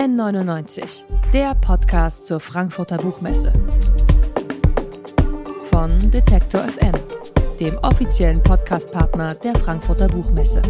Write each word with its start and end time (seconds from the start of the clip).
N99, 0.00 1.04
der 1.34 1.54
Podcast 1.54 2.24
zur 2.24 2.40
Frankfurter 2.40 2.96
Buchmesse. 2.96 3.52
Von 5.70 6.10
Detektor 6.10 6.62
FM, 6.62 6.94
dem 7.60 7.76
offiziellen 7.82 8.42
Podcastpartner 8.42 9.34
der 9.34 9.54
Frankfurter 9.56 10.08
Buchmesse. 10.08 10.62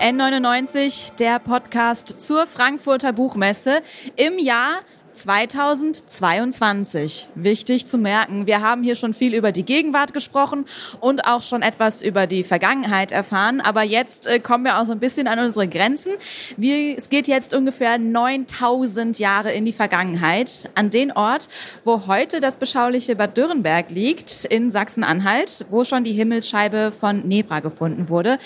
N99, 0.00 1.16
der 1.16 1.38
Podcast 1.38 2.18
zur 2.18 2.46
Frankfurter 2.46 3.12
Buchmesse 3.12 3.82
im 4.16 4.38
Jahr 4.38 4.78
2022. 5.22 7.28
Wichtig 7.34 7.86
zu 7.86 7.96
merken, 7.98 8.46
wir 8.46 8.60
haben 8.60 8.84
hier 8.84 8.94
schon 8.94 9.14
viel 9.14 9.34
über 9.34 9.50
die 9.50 9.64
Gegenwart 9.64 10.14
gesprochen 10.14 10.64
und 11.00 11.26
auch 11.26 11.42
schon 11.42 11.62
etwas 11.62 12.02
über 12.02 12.28
die 12.28 12.44
Vergangenheit 12.44 13.10
erfahren, 13.10 13.60
aber 13.60 13.82
jetzt 13.82 14.28
äh, 14.28 14.38
kommen 14.38 14.64
wir 14.64 14.78
auch 14.78 14.84
so 14.84 14.92
ein 14.92 15.00
bisschen 15.00 15.26
an 15.26 15.40
unsere 15.40 15.66
Grenzen. 15.66 16.12
Wir, 16.56 16.96
es 16.96 17.08
geht 17.08 17.26
jetzt 17.26 17.52
ungefähr 17.52 17.98
9000 17.98 19.18
Jahre 19.18 19.50
in 19.52 19.64
die 19.64 19.72
Vergangenheit, 19.72 20.70
an 20.76 20.90
den 20.90 21.10
Ort, 21.10 21.48
wo 21.84 22.06
heute 22.06 22.38
das 22.40 22.56
beschauliche 22.56 23.16
Bad 23.16 23.36
Dürrenberg 23.36 23.90
liegt, 23.90 24.44
in 24.44 24.70
Sachsen-Anhalt, 24.70 25.66
wo 25.70 25.82
schon 25.84 26.04
die 26.04 26.12
Himmelsscheibe 26.12 26.92
von 26.92 27.26
Nebra 27.26 27.58
gefunden 27.60 28.08
wurde, 28.08 28.38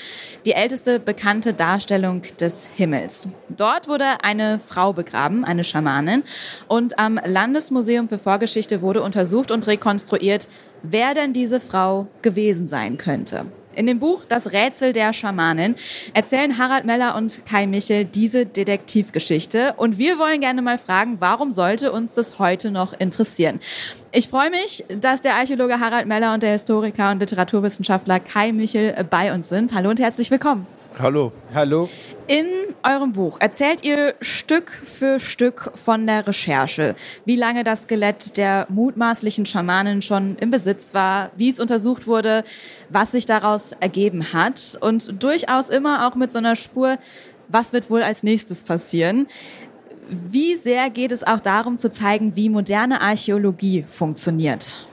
die 0.46 0.52
älteste 0.52 0.98
bekannte 0.98 1.52
Darstellung 1.52 2.22
des 2.40 2.66
Himmels. 2.76 3.28
Dort 3.48 3.88
wurde 3.88 4.06
eine 4.22 4.58
Frau 4.58 4.94
begraben, 4.94 5.44
eine 5.44 5.64
Schamanin, 5.64 6.22
und 6.68 6.98
am 6.98 7.20
Landesmuseum 7.24 8.08
für 8.08 8.18
Vorgeschichte 8.18 8.80
wurde 8.80 9.02
untersucht 9.02 9.50
und 9.50 9.66
rekonstruiert, 9.66 10.48
wer 10.82 11.14
denn 11.14 11.32
diese 11.32 11.60
Frau 11.60 12.06
gewesen 12.22 12.68
sein 12.68 12.98
könnte. 12.98 13.46
In 13.74 13.86
dem 13.86 14.00
Buch 14.00 14.24
Das 14.28 14.52
Rätsel 14.52 14.92
der 14.92 15.12
Schamanin 15.12 15.76
erzählen 16.12 16.58
Harald 16.58 16.84
Meller 16.84 17.16
und 17.16 17.46
Kai 17.46 17.66
Michel 17.66 18.04
diese 18.04 18.44
Detektivgeschichte. 18.44 19.74
Und 19.76 19.96
wir 19.96 20.18
wollen 20.18 20.40
gerne 20.40 20.60
mal 20.60 20.78
fragen, 20.78 21.16
warum 21.20 21.50
sollte 21.50 21.90
uns 21.90 22.12
das 22.12 22.38
heute 22.38 22.70
noch 22.70 22.92
interessieren? 22.92 23.60
Ich 24.10 24.28
freue 24.28 24.50
mich, 24.50 24.84
dass 25.00 25.22
der 25.22 25.36
Archäologe 25.36 25.80
Harald 25.80 26.06
Meller 26.06 26.34
und 26.34 26.42
der 26.42 26.52
Historiker 26.52 27.10
und 27.10 27.20
Literaturwissenschaftler 27.20 28.20
Kai 28.20 28.52
Michel 28.52 29.06
bei 29.08 29.32
uns 29.32 29.48
sind. 29.48 29.74
Hallo 29.74 29.90
und 29.90 30.00
herzlich 30.00 30.30
willkommen. 30.30 30.66
Hallo. 30.98 31.32
Hallo. 31.54 31.88
In 32.26 32.46
eurem 32.82 33.12
Buch 33.12 33.38
erzählt 33.40 33.84
ihr 33.84 34.14
Stück 34.20 34.70
für 34.86 35.18
Stück 35.20 35.72
von 35.74 36.06
der 36.06 36.26
Recherche, 36.26 36.94
wie 37.24 37.36
lange 37.36 37.64
das 37.64 37.82
Skelett 37.82 38.36
der 38.36 38.66
mutmaßlichen 38.68 39.46
Schamanin 39.46 40.02
schon 40.02 40.36
im 40.36 40.50
Besitz 40.50 40.94
war, 40.94 41.30
wie 41.36 41.50
es 41.50 41.60
untersucht 41.60 42.06
wurde, 42.06 42.44
was 42.90 43.12
sich 43.12 43.26
daraus 43.26 43.72
ergeben 43.80 44.32
hat 44.32 44.78
und 44.80 45.22
durchaus 45.22 45.70
immer 45.70 46.06
auch 46.06 46.14
mit 46.14 46.30
so 46.30 46.38
einer 46.38 46.56
Spur, 46.56 46.98
was 47.48 47.72
wird 47.72 47.90
wohl 47.90 48.02
als 48.02 48.22
nächstes 48.22 48.62
passieren. 48.62 49.26
Wie 50.08 50.56
sehr 50.56 50.90
geht 50.90 51.10
es 51.10 51.24
auch 51.24 51.40
darum 51.40 51.78
zu 51.78 51.90
zeigen, 51.90 52.36
wie 52.36 52.50
moderne 52.50 53.00
Archäologie 53.00 53.84
funktioniert? 53.88 54.86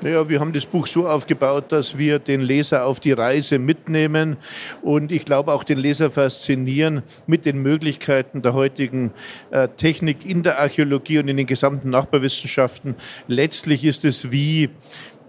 Naja, 0.00 0.28
wir 0.28 0.38
haben 0.38 0.52
das 0.52 0.64
Buch 0.64 0.86
so 0.86 1.08
aufgebaut, 1.08 1.72
dass 1.72 1.98
wir 1.98 2.20
den 2.20 2.40
Leser 2.40 2.86
auf 2.86 3.00
die 3.00 3.10
Reise 3.10 3.58
mitnehmen 3.58 4.36
und 4.80 5.10
ich 5.10 5.24
glaube 5.24 5.52
auch 5.52 5.64
den 5.64 5.76
Leser 5.76 6.12
faszinieren 6.12 7.02
mit 7.26 7.44
den 7.44 7.58
Möglichkeiten 7.62 8.40
der 8.40 8.54
heutigen 8.54 9.10
äh, 9.50 9.66
Technik 9.66 10.24
in 10.24 10.44
der 10.44 10.60
Archäologie 10.60 11.18
und 11.18 11.26
in 11.26 11.36
den 11.36 11.46
gesamten 11.46 11.90
Nachbarwissenschaften. 11.90 12.94
Letztlich 13.26 13.84
ist 13.84 14.04
es 14.04 14.30
wie 14.30 14.70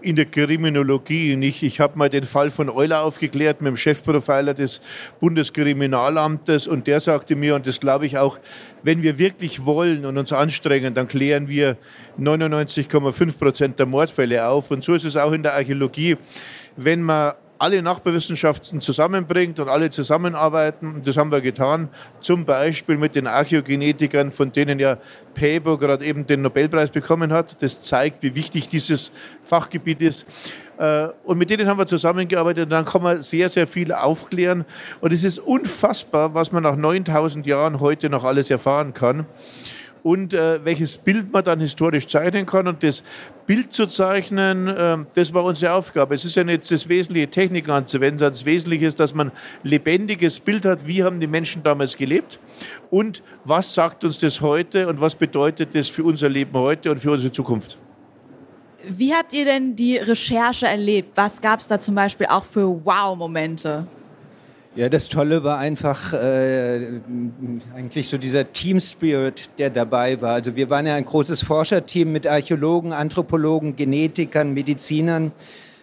in 0.02 0.16
der 0.16 0.26
Kriminologie. 0.26 1.34
Ich, 1.46 1.64
ich 1.64 1.80
habe 1.80 1.98
mal 1.98 2.10
den 2.10 2.26
Fall 2.26 2.50
von 2.50 2.70
Euler 2.70 3.02
aufgeklärt 3.04 3.62
mit 3.62 3.70
dem 3.70 3.78
Chefprofiler 3.78 4.54
des 4.54 4.82
Bundeskriminalamtes 5.20 6.68
und 6.68 6.88
der 6.88 7.00
sagte 7.00 7.36
mir, 7.36 7.56
und 7.56 7.68
das 7.68 7.80
glaube 7.80 8.06
ich 8.06 8.18
auch, 8.18 8.40
wenn 8.84 9.04
wir 9.04 9.18
wirklich 9.18 9.66
wollen 9.66 10.06
und 10.06 10.18
uns 10.18 10.32
anstrengen, 10.32 10.94
dann 10.94 11.08
klären 11.08 11.48
wir 11.48 11.78
99,5 12.20 13.38
Prozent 13.38 13.80
der 13.80 13.86
Mordfälle 13.86 14.48
auf. 14.48 14.72
Und 14.72 14.84
so 14.84 14.94
ist 14.94 15.06
es 15.06 15.18
auch 15.18 15.32
in 15.32 15.44
der 15.44 15.56
Archäologie. 15.56 16.18
Wenn 16.76 17.04
man 17.04 17.34
alle 17.60 17.82
Nachbarwissenschaften 17.82 18.80
zusammenbringt 18.80 19.60
und 19.60 19.68
alle 19.68 19.90
zusammenarbeiten. 19.90 21.02
Das 21.04 21.18
haben 21.18 21.32
wir 21.32 21.42
getan, 21.42 21.90
zum 22.22 22.46
Beispiel 22.46 22.98
mit 22.98 23.16
den 23.16 23.28
Archäogenetikern, 23.28 24.32
von 24.32 24.52
denen 24.52 24.80
ja 24.80 24.98
Pebo 25.34 25.78
gerade 25.78 26.06
eben 26.06 26.26
den 26.26 26.42
Nobelpreis 26.42 26.90
bekommen 26.90 27.34
hat. 27.34 27.62
Das 27.62 27.82
zeigt, 27.82 28.24
wie 28.24 28.34
wichtig 28.34 28.70
dieses 28.70 29.12
Fachgebiet 29.44 30.02
ist. 30.02 30.26
Äh, 30.78 31.10
und 31.26 31.38
mit 31.38 31.50
denen 31.50 31.68
haben 31.68 31.78
wir 31.78 31.86
zusammengearbeitet 31.86 32.64
und 32.64 32.70
dann 32.72 32.86
kann 32.86 33.04
man 33.04 33.22
sehr, 33.22 33.50
sehr 33.50 33.68
viel 33.68 33.92
aufklären. 33.92 34.64
Und 35.02 35.12
es 35.12 35.26
ist 35.26 35.40
unfassbar, 35.40 36.34
was 36.34 36.54
man 36.54 36.64
nach 36.64 36.78
9000 36.78 37.46
Jahren 37.46 37.82
heute 37.82 38.10
noch 38.10 38.24
alles 38.24 38.50
erfahren 38.50 38.94
kann 38.94 39.26
und 40.04 40.34
äh, 40.34 40.64
welches 40.64 40.98
Bild 40.98 41.32
man 41.32 41.44
dann 41.44 41.60
historisch 41.60 42.08
zeichnen 42.08 42.46
kann. 42.46 42.68
Und 42.68 42.84
das 42.84 43.04
Bild 43.46 43.74
zu 43.74 43.88
zeichnen, 43.88 44.68
äh, 44.68 44.98
das 45.16 45.34
war 45.34 45.44
unsere 45.44 45.74
Aufgabe. 45.74 46.16
Es 46.16 46.26
ist 46.26 46.36
ja 46.36 46.44
nicht 46.44 46.70
das 46.72 46.88
wesentliche 46.90 47.30
Technik 47.30 47.70
anzuwenden, 47.70 48.20
sondern 48.20 48.34
das 48.34 48.46
Wesentliche 48.46 48.86
ist, 48.86 49.00
dass 49.00 49.14
man 49.14 49.32
lebendiges 49.64 50.40
Bild 50.40 50.66
hat, 50.66 50.88
wie 50.88 51.04
haben 51.04 51.20
die 51.20 51.28
Menschen 51.28 51.64
damals 51.64 51.98
gelebt 51.98 52.40
und 52.90 53.24
was 53.44 53.74
sagt 53.74 54.04
uns 54.04 54.20
das 54.20 54.42
heute 54.42 54.88
und 54.88 55.02
was 55.02 55.16
bedeutet 55.16 55.76
das 55.76 55.88
für 55.88 56.04
unser 56.04 56.30
Leben 56.30 56.54
heute 56.54 56.92
und 56.92 57.00
für 57.00 57.12
unsere 57.12 57.32
Zukunft. 57.32 57.78
Wie 58.88 59.14
habt 59.14 59.34
ihr 59.34 59.46
denn 59.46 59.76
die 59.76 59.98
Recherche 59.98 60.66
erlebt? 60.66 61.12
Was 61.16 61.42
gab 61.42 61.60
es 61.60 61.68
da 61.68 61.80
zum 61.80 61.96
Beispiel 61.96 62.28
auch 62.28 62.46
für 62.46 62.68
Wow-Momente? 62.86 63.88
Ja, 64.80 64.88
das 64.88 65.10
Tolle 65.10 65.44
war 65.44 65.58
einfach 65.58 66.14
äh, 66.14 67.02
eigentlich 67.76 68.08
so 68.08 68.18
dieser 68.18 68.54
Team 68.54 68.80
Spirit, 68.80 69.50
der 69.58 69.70
dabei 69.70 70.22
war. 70.22 70.36
Also 70.36 70.56
wir 70.56 70.70
waren 70.70 70.88
ja 70.88 70.96
ein 70.96 71.04
großes 71.04 71.44
Forscherteam 71.44 72.14
mit 72.14 72.26
Archäologen, 72.26 72.94
Anthropologen, 72.94 73.76
Genetikern, 73.76 74.54
Medizinern. 74.54 75.34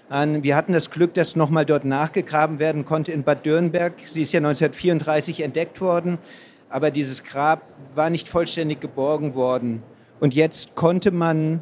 Wir 0.08 0.56
hatten 0.56 0.72
das 0.72 0.90
Glück, 0.90 1.12
dass 1.12 1.36
nochmal 1.36 1.66
dort 1.66 1.84
nachgegraben 1.84 2.58
werden 2.58 2.86
konnte 2.86 3.12
in 3.12 3.22
Bad 3.22 3.44
Dürnberg. 3.44 3.92
Sie 4.06 4.22
ist 4.22 4.32
ja 4.32 4.38
1934 4.38 5.42
entdeckt 5.42 5.82
worden, 5.82 6.16
aber 6.70 6.90
dieses 6.90 7.22
Grab 7.22 7.64
war 7.94 8.08
nicht 8.08 8.30
vollständig 8.30 8.80
geborgen 8.80 9.34
worden. 9.34 9.82
Und 10.20 10.34
jetzt 10.34 10.74
konnte 10.74 11.10
man 11.10 11.60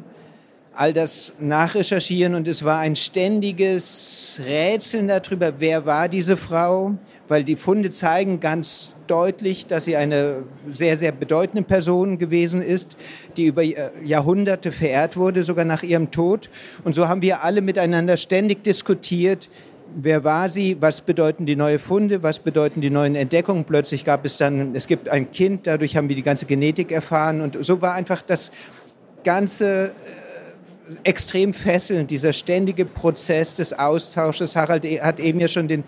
all 0.75 0.93
das 0.93 1.33
nachrecherchieren 1.39 2.35
und 2.35 2.47
es 2.47 2.63
war 2.63 2.79
ein 2.79 2.95
ständiges 2.95 4.39
Rätseln 4.45 5.07
darüber, 5.07 5.53
wer 5.59 5.85
war 5.85 6.09
diese 6.09 6.37
Frau, 6.37 6.95
weil 7.27 7.43
die 7.43 7.55
Funde 7.55 7.91
zeigen 7.91 8.39
ganz 8.39 8.95
deutlich, 9.07 9.67
dass 9.67 9.85
sie 9.85 9.95
eine 9.95 10.43
sehr, 10.69 10.97
sehr 10.97 11.11
bedeutende 11.11 11.63
Person 11.63 12.17
gewesen 12.17 12.61
ist, 12.61 12.97
die 13.37 13.45
über 13.45 13.63
Jahrhunderte 13.63 14.71
verehrt 14.71 15.17
wurde, 15.17 15.43
sogar 15.43 15.65
nach 15.65 15.83
ihrem 15.83 16.11
Tod. 16.11 16.49
Und 16.83 16.95
so 16.95 17.07
haben 17.07 17.21
wir 17.21 17.43
alle 17.43 17.61
miteinander 17.61 18.17
ständig 18.17 18.63
diskutiert, 18.63 19.49
wer 19.95 20.23
war 20.23 20.49
sie, 20.49 20.77
was 20.81 21.01
bedeuten 21.01 21.45
die 21.45 21.55
neuen 21.55 21.79
Funde, 21.79 22.21
was 22.21 22.39
bedeuten 22.39 22.81
die 22.81 22.89
neuen 22.89 23.15
Entdeckungen. 23.15 23.63
Plötzlich 23.63 24.03
gab 24.03 24.25
es 24.25 24.37
dann, 24.37 24.75
es 24.75 24.87
gibt 24.87 25.09
ein 25.09 25.31
Kind, 25.31 25.67
dadurch 25.67 25.95
haben 25.95 26.09
wir 26.09 26.15
die 26.15 26.23
ganze 26.23 26.45
Genetik 26.45 26.91
erfahren 26.91 27.41
und 27.41 27.57
so 27.63 27.81
war 27.81 27.93
einfach 27.93 28.21
das 28.21 28.51
ganze 29.23 29.91
extrem 31.03 31.53
fesselnd, 31.53 32.11
dieser 32.11 32.33
ständige 32.33 32.85
Prozess 32.85 33.55
des 33.55 33.77
Austausches. 33.77 34.55
Harald 34.55 34.85
e- 34.85 35.01
hat 35.01 35.19
eben 35.19 35.39
ja 35.39 35.47
schon 35.47 35.67
den, 35.67 35.83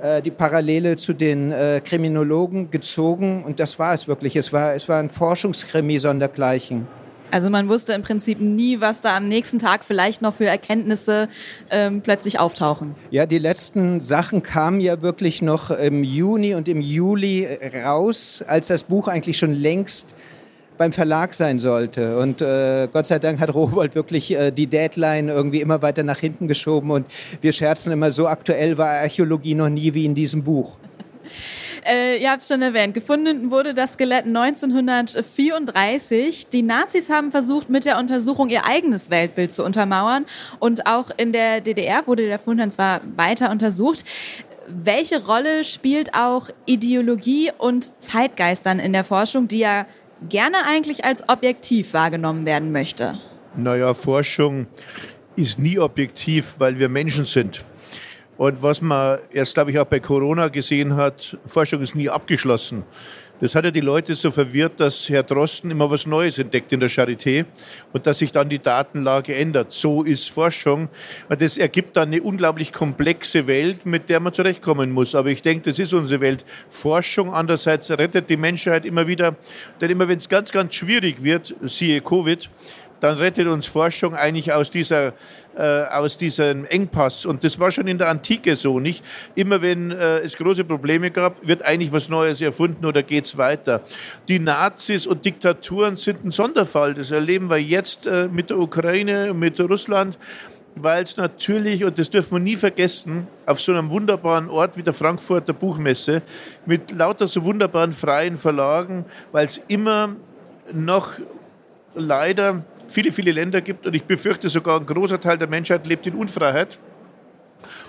äh, 0.00 0.22
die 0.22 0.30
Parallele 0.30 0.96
zu 0.96 1.12
den 1.12 1.52
äh, 1.52 1.80
Kriminologen 1.84 2.70
gezogen 2.70 3.44
und 3.44 3.60
das 3.60 3.78
war 3.78 3.94
es 3.94 4.08
wirklich. 4.08 4.36
Es 4.36 4.52
war, 4.52 4.74
es 4.74 4.88
war 4.88 4.98
ein 4.98 5.10
Forschungskrimi 5.10 5.98
sondergleichen. 5.98 6.86
Also 7.32 7.48
man 7.48 7.68
wusste 7.68 7.92
im 7.92 8.02
Prinzip 8.02 8.40
nie, 8.40 8.80
was 8.80 9.02
da 9.02 9.16
am 9.16 9.28
nächsten 9.28 9.60
Tag 9.60 9.84
vielleicht 9.84 10.20
noch 10.20 10.34
für 10.34 10.46
Erkenntnisse 10.46 11.28
ähm, 11.70 12.00
plötzlich 12.00 12.40
auftauchen. 12.40 12.96
Ja, 13.10 13.24
die 13.24 13.38
letzten 13.38 14.00
Sachen 14.00 14.42
kamen 14.42 14.80
ja 14.80 15.00
wirklich 15.00 15.40
noch 15.40 15.70
im 15.70 16.02
Juni 16.02 16.54
und 16.54 16.66
im 16.66 16.80
Juli 16.80 17.46
raus, 17.84 18.42
als 18.46 18.68
das 18.68 18.82
Buch 18.82 19.06
eigentlich 19.06 19.38
schon 19.38 19.52
längst 19.52 20.14
beim 20.80 20.92
Verlag 20.92 21.34
sein 21.34 21.58
sollte. 21.58 22.18
Und 22.18 22.40
äh, 22.40 22.88
Gott 22.90 23.06
sei 23.06 23.18
Dank 23.18 23.38
hat 23.38 23.52
Rowold 23.52 23.94
wirklich 23.94 24.34
äh, 24.34 24.50
die 24.50 24.66
Deadline 24.66 25.28
irgendwie 25.28 25.60
immer 25.60 25.82
weiter 25.82 26.04
nach 26.04 26.20
hinten 26.20 26.48
geschoben. 26.48 26.90
Und 26.90 27.04
wir 27.42 27.52
scherzen 27.52 27.92
immer, 27.92 28.12
so 28.12 28.26
aktuell 28.26 28.78
war 28.78 28.88
Archäologie 28.88 29.54
noch 29.54 29.68
nie 29.68 29.92
wie 29.92 30.06
in 30.06 30.14
diesem 30.14 30.42
Buch. 30.42 30.78
Äh, 31.82 32.18
ihr 32.18 32.30
habt 32.30 32.42
es 32.42 32.48
schon 32.48 32.60
erwähnt, 32.60 32.92
gefunden 32.92 33.50
wurde 33.50 33.72
das 33.72 33.94
Skelett 33.94 34.26
1934. 34.26 36.48
Die 36.48 36.60
Nazis 36.60 37.08
haben 37.08 37.30
versucht, 37.30 37.70
mit 37.70 37.86
der 37.86 37.96
Untersuchung 37.96 38.50
ihr 38.50 38.66
eigenes 38.66 39.08
Weltbild 39.08 39.50
zu 39.50 39.64
untermauern. 39.64 40.26
Und 40.58 40.86
auch 40.86 41.06
in 41.16 41.32
der 41.32 41.62
DDR 41.62 42.06
wurde 42.06 42.26
der 42.26 42.38
Fund 42.38 42.60
dann 42.60 42.70
zwar 42.70 43.00
weiter 43.16 43.50
untersucht. 43.50 44.04
Welche 44.68 45.24
Rolle 45.24 45.64
spielt 45.64 46.12
auch 46.12 46.50
Ideologie 46.66 47.50
und 47.56 47.98
Zeitgeist 48.02 48.66
dann 48.66 48.78
in 48.78 48.92
der 48.92 49.04
Forschung, 49.04 49.48
die 49.48 49.60
ja 49.60 49.86
gerne 50.28 50.64
eigentlich 50.66 51.04
als 51.04 51.28
objektiv 51.28 51.94
wahrgenommen 51.94 52.46
werden 52.46 52.72
möchte? 52.72 53.18
Naja, 53.56 53.94
Forschung 53.94 54.66
ist 55.36 55.58
nie 55.58 55.78
objektiv, 55.78 56.54
weil 56.58 56.78
wir 56.78 56.88
Menschen 56.88 57.24
sind. 57.24 57.64
Und 58.36 58.62
was 58.62 58.80
man 58.80 59.18
erst, 59.32 59.54
glaube 59.54 59.70
ich, 59.70 59.78
auch 59.78 59.84
bei 59.84 60.00
Corona 60.00 60.48
gesehen 60.48 60.96
hat, 60.96 61.36
Forschung 61.44 61.82
ist 61.82 61.94
nie 61.94 62.08
abgeschlossen. 62.08 62.84
Das 63.40 63.54
hat 63.54 63.64
ja 63.64 63.70
die 63.70 63.80
Leute 63.80 64.14
so 64.16 64.30
verwirrt, 64.30 64.80
dass 64.80 65.08
Herr 65.08 65.22
Drosten 65.22 65.70
immer 65.70 65.90
was 65.90 66.06
Neues 66.06 66.38
entdeckt 66.38 66.72
in 66.74 66.80
der 66.80 66.90
Charité 66.90 67.46
und 67.92 68.06
dass 68.06 68.18
sich 68.18 68.32
dann 68.32 68.50
die 68.50 68.58
Datenlage 68.58 69.34
ändert. 69.34 69.72
So 69.72 70.02
ist 70.02 70.30
Forschung. 70.30 70.90
Das 71.28 71.56
ergibt 71.56 71.96
dann 71.96 72.08
eine 72.08 72.22
unglaublich 72.22 72.70
komplexe 72.70 73.46
Welt, 73.46 73.86
mit 73.86 74.10
der 74.10 74.20
man 74.20 74.34
zurechtkommen 74.34 74.90
muss. 74.90 75.14
Aber 75.14 75.30
ich 75.30 75.40
denke, 75.40 75.70
das 75.70 75.78
ist 75.78 75.94
unsere 75.94 76.20
Welt. 76.20 76.44
Forschung 76.68 77.32
andererseits 77.32 77.90
rettet 77.90 78.28
die 78.28 78.36
Menschheit 78.36 78.84
immer 78.84 79.06
wieder. 79.06 79.36
Denn 79.80 79.90
immer 79.90 80.06
wenn 80.06 80.18
es 80.18 80.28
ganz, 80.28 80.52
ganz 80.52 80.74
schwierig 80.74 81.22
wird, 81.22 81.54
siehe 81.62 82.02
Covid, 82.02 82.50
dann 83.00 83.18
rettet 83.18 83.48
uns 83.48 83.66
Forschung 83.66 84.14
eigentlich 84.14 84.52
aus 84.52 84.70
dieser 84.70 85.14
äh, 85.56 85.82
aus 85.90 86.16
diesem 86.16 86.64
Engpass. 86.64 87.26
Und 87.26 87.42
das 87.42 87.58
war 87.58 87.70
schon 87.70 87.88
in 87.88 87.98
der 87.98 88.08
Antike 88.08 88.54
so, 88.56 88.78
nicht? 88.78 89.04
Immer 89.34 89.60
wenn 89.62 89.90
äh, 89.90 90.18
es 90.18 90.36
große 90.36 90.64
Probleme 90.64 91.10
gab, 91.10 91.46
wird 91.46 91.64
eigentlich 91.64 91.92
was 91.92 92.08
Neues 92.08 92.40
erfunden 92.40 92.86
oder 92.86 93.02
geht 93.02 93.24
es 93.24 93.36
weiter. 93.36 93.82
Die 94.28 94.38
Nazis 94.38 95.06
und 95.06 95.24
Diktaturen 95.24 95.96
sind 95.96 96.24
ein 96.24 96.30
Sonderfall. 96.30 96.94
Das 96.94 97.10
erleben 97.10 97.50
wir 97.50 97.58
jetzt 97.58 98.06
äh, 98.06 98.28
mit 98.28 98.50
der 98.50 98.58
Ukraine, 98.58 99.34
mit 99.34 99.58
Russland 99.58 100.18
weil 100.76 101.02
es 101.02 101.16
natürlich, 101.16 101.84
und 101.84 101.98
das 101.98 102.10
dürfen 102.10 102.32
wir 102.32 102.38
nie 102.38 102.56
vergessen, 102.56 103.26
auf 103.44 103.60
so 103.60 103.72
einem 103.72 103.90
wunderbaren 103.90 104.48
Ort 104.48 104.76
wie 104.76 104.82
der 104.82 104.92
Frankfurter 104.92 105.52
Buchmesse 105.52 106.22
mit 106.64 106.92
lauter 106.92 107.26
so 107.26 107.44
wunderbaren 107.44 107.92
freien 107.92 108.36
Verlagen, 108.38 109.04
weil 109.32 109.46
es 109.46 109.60
immer 109.68 110.14
noch 110.72 111.14
leider 111.94 112.64
viele, 112.90 113.12
viele 113.12 113.32
Länder 113.32 113.60
gibt 113.60 113.86
und 113.86 113.94
ich 113.94 114.04
befürchte 114.04 114.48
sogar 114.48 114.78
ein 114.78 114.86
großer 114.86 115.20
Teil 115.20 115.38
der 115.38 115.48
Menschheit 115.48 115.86
lebt 115.86 116.06
in 116.06 116.14
Unfreiheit. 116.14 116.78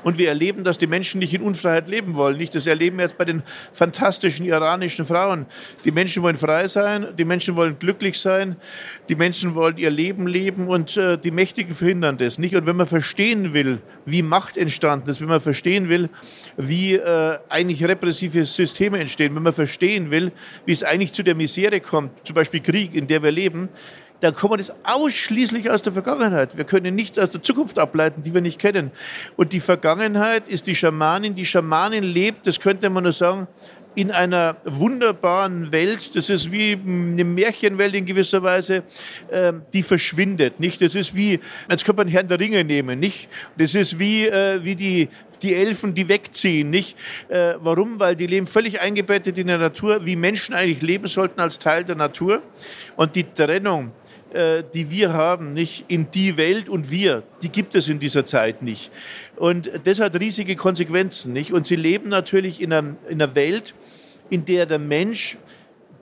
Und 0.04 0.18
wir 0.18 0.30
erleben, 0.30 0.64
dass 0.64 0.78
die 0.78 0.88
Menschen 0.88 1.20
nicht 1.20 1.34
in 1.34 1.42
Unfreiheit 1.42 1.88
leben 1.88 2.16
wollen. 2.16 2.38
Nicht? 2.38 2.56
Das 2.56 2.68
erleben 2.68 2.98
wir 2.98 3.06
jetzt 3.06 3.18
bei 3.18 3.26
den 3.26 3.44
fantastischen 3.72 4.46
iranischen 4.46 5.06
Frauen. 5.06 5.46
Die 5.86 5.92
Menschen 5.92 6.24
wollen 6.24 6.38
frei 6.38 6.68
sein, 6.68 7.08
die 7.18 7.26
Menschen 7.26 7.56
wollen 7.56 7.78
glücklich 7.78 8.20
sein, 8.20 8.56
die 9.10 9.16
Menschen 9.16 9.56
wollen 9.56 9.78
ihr 9.78 9.90
Leben 9.90 10.28
leben 10.28 10.68
und 10.68 10.98
äh, 10.98 11.18
die 11.18 11.32
Mächtigen 11.32 11.74
verhindern 11.74 12.18
das. 12.18 12.40
Nicht? 12.40 12.56
Und 12.56 12.66
wenn 12.66 12.76
man 12.76 12.88
verstehen 12.88 13.54
will, 13.54 13.80
wie 14.06 14.24
Macht 14.24 14.58
entstanden 14.58 15.10
ist, 15.10 15.22
wenn 15.22 15.30
man 15.30 15.42
verstehen 15.42 15.90
will, 15.90 16.10
wie 16.58 16.96
äh, 16.96 17.38
eigentlich 17.50 17.84
repressive 17.86 18.46
Systeme 18.46 19.00
entstehen, 19.00 19.36
wenn 19.36 19.44
man 19.44 19.54
verstehen 19.54 20.12
will, 20.12 20.32
wie 20.66 20.74
es 20.74 20.84
eigentlich 20.84 21.14
zu 21.14 21.24
der 21.24 21.36
Misere 21.36 21.80
kommt, 21.80 22.26
zum 22.26 22.34
Beispiel 22.34 22.62
Krieg, 22.62 22.96
in 22.96 23.08
der 23.08 23.22
wir 23.22 23.32
leben, 23.32 23.70
dann 24.22 24.36
kommt 24.36 24.60
das 24.60 24.74
ausschließlich 24.84 25.70
aus 25.70 25.82
der 25.82 25.94
Vergangenheit. 25.94 26.56
Wir 26.56 26.64
können 26.64 26.96
nichts 26.96 27.20
aus 27.20 27.32
der 27.32 27.42
Zukunft 27.42 27.80
ableiten, 27.80 28.24
die 28.24 28.34
wir 28.34 28.42
nicht 28.42 28.60
kennen. 28.60 28.92
Und 29.36 29.52
die 29.52 29.60
Vergangenheit 29.60 30.48
ist 30.48 30.68
die 30.68 30.76
Schamanin. 30.76 31.36
Die 31.36 31.46
Schamanin 31.46 32.04
lebt, 32.04 32.48
das 32.48 32.60
könnte 32.60 32.90
man 32.90 33.04
nur 33.04 33.14
sagen, 33.14 33.48
in 33.94 34.10
einer 34.10 34.56
wunderbaren 34.64 35.72
Welt, 35.72 36.16
das 36.16 36.30
ist 36.30 36.52
wie 36.52 36.74
eine 36.74 37.26
Märchenwelt 37.26 37.94
in 37.94 38.06
gewisser 38.06 38.42
Weise, 38.42 38.84
äh, 39.30 39.52
die 39.74 39.84
verschwindet, 39.84 40.62
nicht? 40.62 40.82
Das 40.82 40.96
ist 40.96 41.14
wie, 41.14 41.42
jetzt 41.70 41.84
könnte 41.84 42.04
man 42.04 42.08
Herrn 42.08 42.28
der 42.28 42.40
Ringe 42.40 42.64
nehmen, 42.64 43.00
nicht? 43.00 43.28
Das 43.58 43.76
ist 43.76 44.00
wie, 44.00 44.28
äh, 44.28 44.64
wie 44.64 44.76
die, 44.76 45.10
die 45.42 45.56
Elfen, 45.56 45.94
die 45.94 46.08
wegziehen, 46.08 46.70
nicht? 46.70 46.96
Äh, 47.28 47.56
warum? 47.60 48.00
Weil 48.00 48.16
die 48.16 48.28
leben 48.28 48.48
völlig 48.48 48.80
eingebettet 48.80 49.38
in 49.38 49.48
der 49.48 49.58
Natur, 49.58 50.06
wie 50.06 50.16
Menschen 50.16 50.56
eigentlich 50.56 50.82
leben 50.82 51.08
sollten 51.08 51.42
als 51.42 51.60
Teil 51.60 51.84
der 51.84 51.96
Natur. 51.96 52.42
Und 52.96 53.18
die 53.18 53.24
Trennung 53.24 53.92
die 54.34 54.90
wir 54.90 55.12
haben, 55.14 55.54
nicht 55.54 55.86
in 55.90 56.10
die 56.12 56.38
Welt 56.38 56.70
und 56.70 56.90
wir, 56.90 57.24
die 57.42 57.50
gibt 57.50 57.76
es 57.76 57.90
in 57.90 58.00
dieser 58.00 58.26
Zeit 58.26 58.62
nicht. 58.62 58.92
Und 59.36 59.70
das 59.84 60.00
hat 60.00 60.18
riesige 60.18 60.56
Konsequenzen, 60.56 61.34
nicht? 61.34 61.52
Und 61.52 61.68
sie 61.68 61.76
leben 61.76 62.10
natürlich 62.10 62.62
in 62.62 62.72
einer, 62.72 62.96
in 63.10 63.22
einer 63.22 63.36
Welt, 63.36 63.74
in 64.30 64.46
der 64.46 64.66
der 64.66 64.80
Mensch 64.80 65.38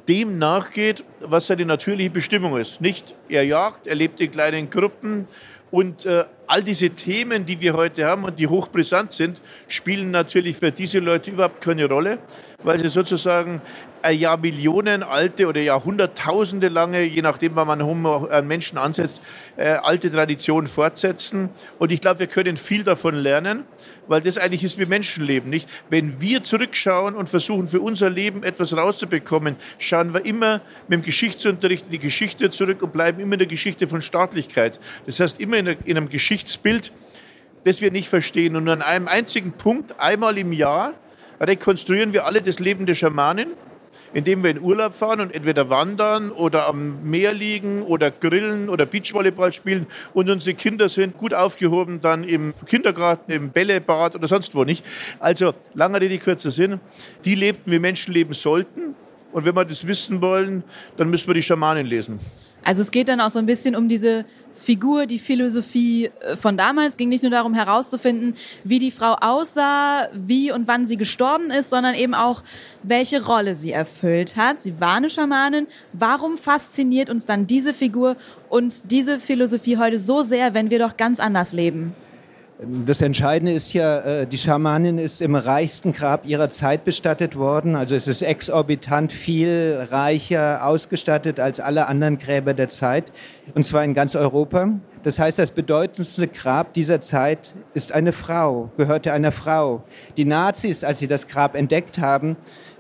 dem 0.08 0.40
nachgeht, 0.40 1.04
was 1.22 1.48
seine 1.48 1.66
natürliche 1.66 2.10
Bestimmung 2.10 2.58
ist. 2.58 2.82
Nicht 2.82 3.16
er 3.30 3.44
jagt, 3.44 3.88
er 3.88 3.96
lebt 3.96 4.20
in 4.22 4.32
kleinen 4.32 4.70
Gruppen 4.70 5.28
und 5.72 6.06
äh, 6.06 6.26
all 6.50 6.64
diese 6.64 6.90
Themen, 6.90 7.46
die 7.46 7.62
wir 7.62 7.76
heute 7.76 8.06
haben 8.06 8.24
und 8.24 8.40
die 8.40 8.48
hochbrisant 8.48 9.14
sind, 9.14 9.40
spielen 9.68 10.10
natürlich 10.10 10.58
für 10.58 10.72
diese 10.72 10.98
Leute 10.98 11.30
überhaupt 11.30 11.62
keine 11.62 11.86
Rolle, 11.86 12.18
weil 12.64 12.80
sie 12.80 12.90
sozusagen 12.90 13.62
ein 14.02 14.18
Jahr 14.18 14.38
Millionen 14.38 15.04
alte 15.04 15.48
oder 15.48 15.62
Jahrhunderttausende 15.62 16.70
lange, 16.70 17.04
je 17.04 17.22
nachdem, 17.22 17.56
wann 17.56 17.68
man 17.68 17.82
einen 17.82 18.48
Menschen 18.48 18.78
ansetzt, 18.78 19.22
äh, 19.58 19.70
alte 19.70 20.10
Traditionen 20.10 20.68
fortsetzen. 20.68 21.50
Und 21.78 21.92
ich 21.92 22.02
glaube, 22.02 22.22
wir 22.22 22.28
können 22.28 22.58
viel 22.58 22.84
davon 22.84 23.16
lernen, 23.16 23.66
weil 24.08 24.22
das 24.22 24.38
eigentlich 24.38 24.64
ist 24.64 24.80
wie 24.80 24.86
Menschenleben, 24.86 25.50
nicht? 25.50 25.70
Wenn 25.90 26.20
wir 26.22 26.44
zurückschauen 26.44 27.16
und 27.16 27.30
versuchen, 27.30 27.68
für 27.68 27.82
unser 27.82 28.10
Leben 28.10 28.44
etwas 28.44 28.76
rauszubekommen, 28.76 29.56
schauen 29.78 30.14
wir 30.14 30.26
immer 30.26 30.62
mit 30.88 31.00
dem 31.00 31.04
Geschichtsunterricht 31.04 31.86
in 31.86 31.92
die 31.92 32.00
Geschichte 32.00 32.50
zurück 32.50 32.82
und 32.82 32.92
bleiben 32.92 33.20
immer 33.20 33.34
in 33.34 33.40
der 33.40 33.48
Geschichte 33.48 33.88
von 33.88 34.02
Staatlichkeit. 34.02 34.80
Das 35.06 35.20
heißt, 35.20 35.40
immer 35.40 35.58
in, 35.58 35.68
einem 35.68 36.10
Geschichtsbild, 36.40 36.94
das 37.66 37.82
wir 37.82 37.92
nicht 37.92 38.08
verstehen. 38.08 38.56
Und 38.56 38.70
an 38.70 38.82
einem 38.82 39.10
einzigen 39.10 39.52
Punkt, 39.52 40.00
einmal 40.00 40.38
im 40.38 40.54
Jahr, 40.54 40.94
rekonstruieren 41.42 42.14
wir 42.14 42.26
alle 42.26 42.42
das 42.42 42.60
Leben 42.60 42.86
der 42.86 42.96
Schamanen 42.96 43.50
indem 44.12 44.42
wir 44.42 44.50
in 44.50 44.60
Urlaub 44.60 44.96
fahren 44.96 45.22
und 45.22 45.36
entweder 45.36 45.70
wandern 45.70 46.32
oder 46.32 46.68
am 46.68 47.04
Meer 47.04 47.32
liegen 47.32 47.84
oder 47.84 48.10
grillen 48.10 48.68
oder 48.68 48.88
Beachvolleyball 48.88 49.54
spielen 49.54 49.86
und 50.16 50.32
unsere 50.32 50.56
Kinder 50.56 50.90
sind 50.90 51.16
gut 51.16 51.32
aufgehoben 51.32 52.02
dann 52.02 52.24
im 52.24 52.56
Kindergarten, 52.66 53.32
im 53.32 53.52
Bällebad 53.52 54.16
oder 54.16 54.26
sonst 54.26 54.56
wo 54.56 54.64
nicht. 54.64 54.84
Also, 55.20 55.54
lange 55.76 56.02
Rede, 56.02 56.18
kürzer 56.18 56.50
Sinn, 56.50 56.80
die 57.24 57.36
lebten, 57.36 57.72
wie 57.72 57.78
Menschen 57.78 58.12
leben 58.12 58.34
sollten. 58.34 58.96
Und 59.32 59.46
wenn 59.46 59.56
wir 59.56 59.64
das 59.64 59.86
wissen 59.86 60.24
wollen, 60.24 60.64
dann 60.98 61.12
müssen 61.12 61.28
wir 61.28 61.36
die 61.36 61.44
Schamanen 61.44 61.86
lesen. 61.86 62.20
Also 62.70 62.84
es 62.84 62.92
geht 62.92 63.10
dann 63.10 63.20
auch 63.20 63.32
so 63.32 63.40
ein 63.40 63.48
bisschen 63.48 63.76
um 63.76 63.90
diese 63.90 64.26
Figur, 64.54 65.08
die 65.08 65.18
Philosophie 65.18 66.12
äh, 66.20 66.36
von 66.36 66.56
damals. 66.56 66.90
Es 66.90 66.98
ging 66.98 67.10
nicht 67.10 67.24
nur 67.24 67.32
darum 67.32 67.56
herauszufinden, 67.56 68.36
wie 68.64 68.78
die 68.78 68.92
Frau 68.92 69.16
aussah, 69.20 70.08
wie 70.14 70.52
und 70.52 70.68
wann 70.68 70.86
sie 70.86 70.96
gestorben 70.96 71.50
ist, 71.50 71.72
sondern 71.72 71.96
eben 71.96 72.14
auch, 72.14 72.44
welche 72.84 73.26
Rolle 73.26 73.56
sie 73.56 73.72
erfüllt 73.72 74.36
hat. 74.36 74.60
Sie 74.60 74.80
war 74.80 74.98
eine 74.98 75.10
Schamanin. 75.10 75.66
Warum 75.94 76.38
fasziniert 76.38 77.10
uns 77.10 77.26
dann 77.26 77.48
diese 77.48 77.74
Figur 77.74 78.18
und 78.50 78.92
diese 78.92 79.20
Philosophie 79.20 79.78
heute 79.78 79.98
so 79.98 80.22
sehr, 80.22 80.54
wenn 80.54 80.70
wir 80.70 80.78
doch 80.78 80.96
ganz 80.96 81.20
anders 81.20 81.54
leben? 81.54 81.96
Das 82.62 83.00
Entscheidende 83.00 83.54
ist 83.54 83.74
ja, 83.74 84.00
äh, 84.00 84.28
die 84.28 84.38
Schamanin 84.38 84.98
ist 84.98 85.22
im 85.22 85.36
reichsten 85.36 85.94
Grab 85.94 86.26
ihrer 86.26 86.50
Zeit 86.50 86.84
bestattet 86.84 87.38
worden. 87.38 87.78
Also 87.78 87.96
es 87.96 88.06
ist 88.06 88.22
exorbitant 88.22 89.14
viel 89.14 89.88
reicher 89.90 90.66
ausgestattet 90.66 91.40
als 91.40 91.62
alle 91.62 91.88
anderen 91.88 92.18
Gräber 92.18 92.54
der 92.54 92.68
Zeit. 92.68 93.14
Und 93.56 93.64
zwar 93.64 93.86
in 93.86 93.94
ganz 93.94 94.14
Europa. 94.14 94.74
Das 95.04 95.20
heißt, 95.20 95.40
das 95.40 95.52
bedeutendste 95.52 96.28
Grab 96.28 96.74
dieser 96.74 97.00
Zeit 97.00 97.54
ist 97.74 97.94
eine 97.94 98.12
Frau, 98.12 98.70
gehörte 98.76 99.14
einer 99.14 99.32
Frau. 99.32 99.84
Die 100.18 100.26
Nazis, 100.26 100.84
als 100.84 101.00
sie 101.00 101.08
das 101.08 101.28
Grab 101.28 101.56
entdeckt 101.56 102.00
haben, 102.00 102.36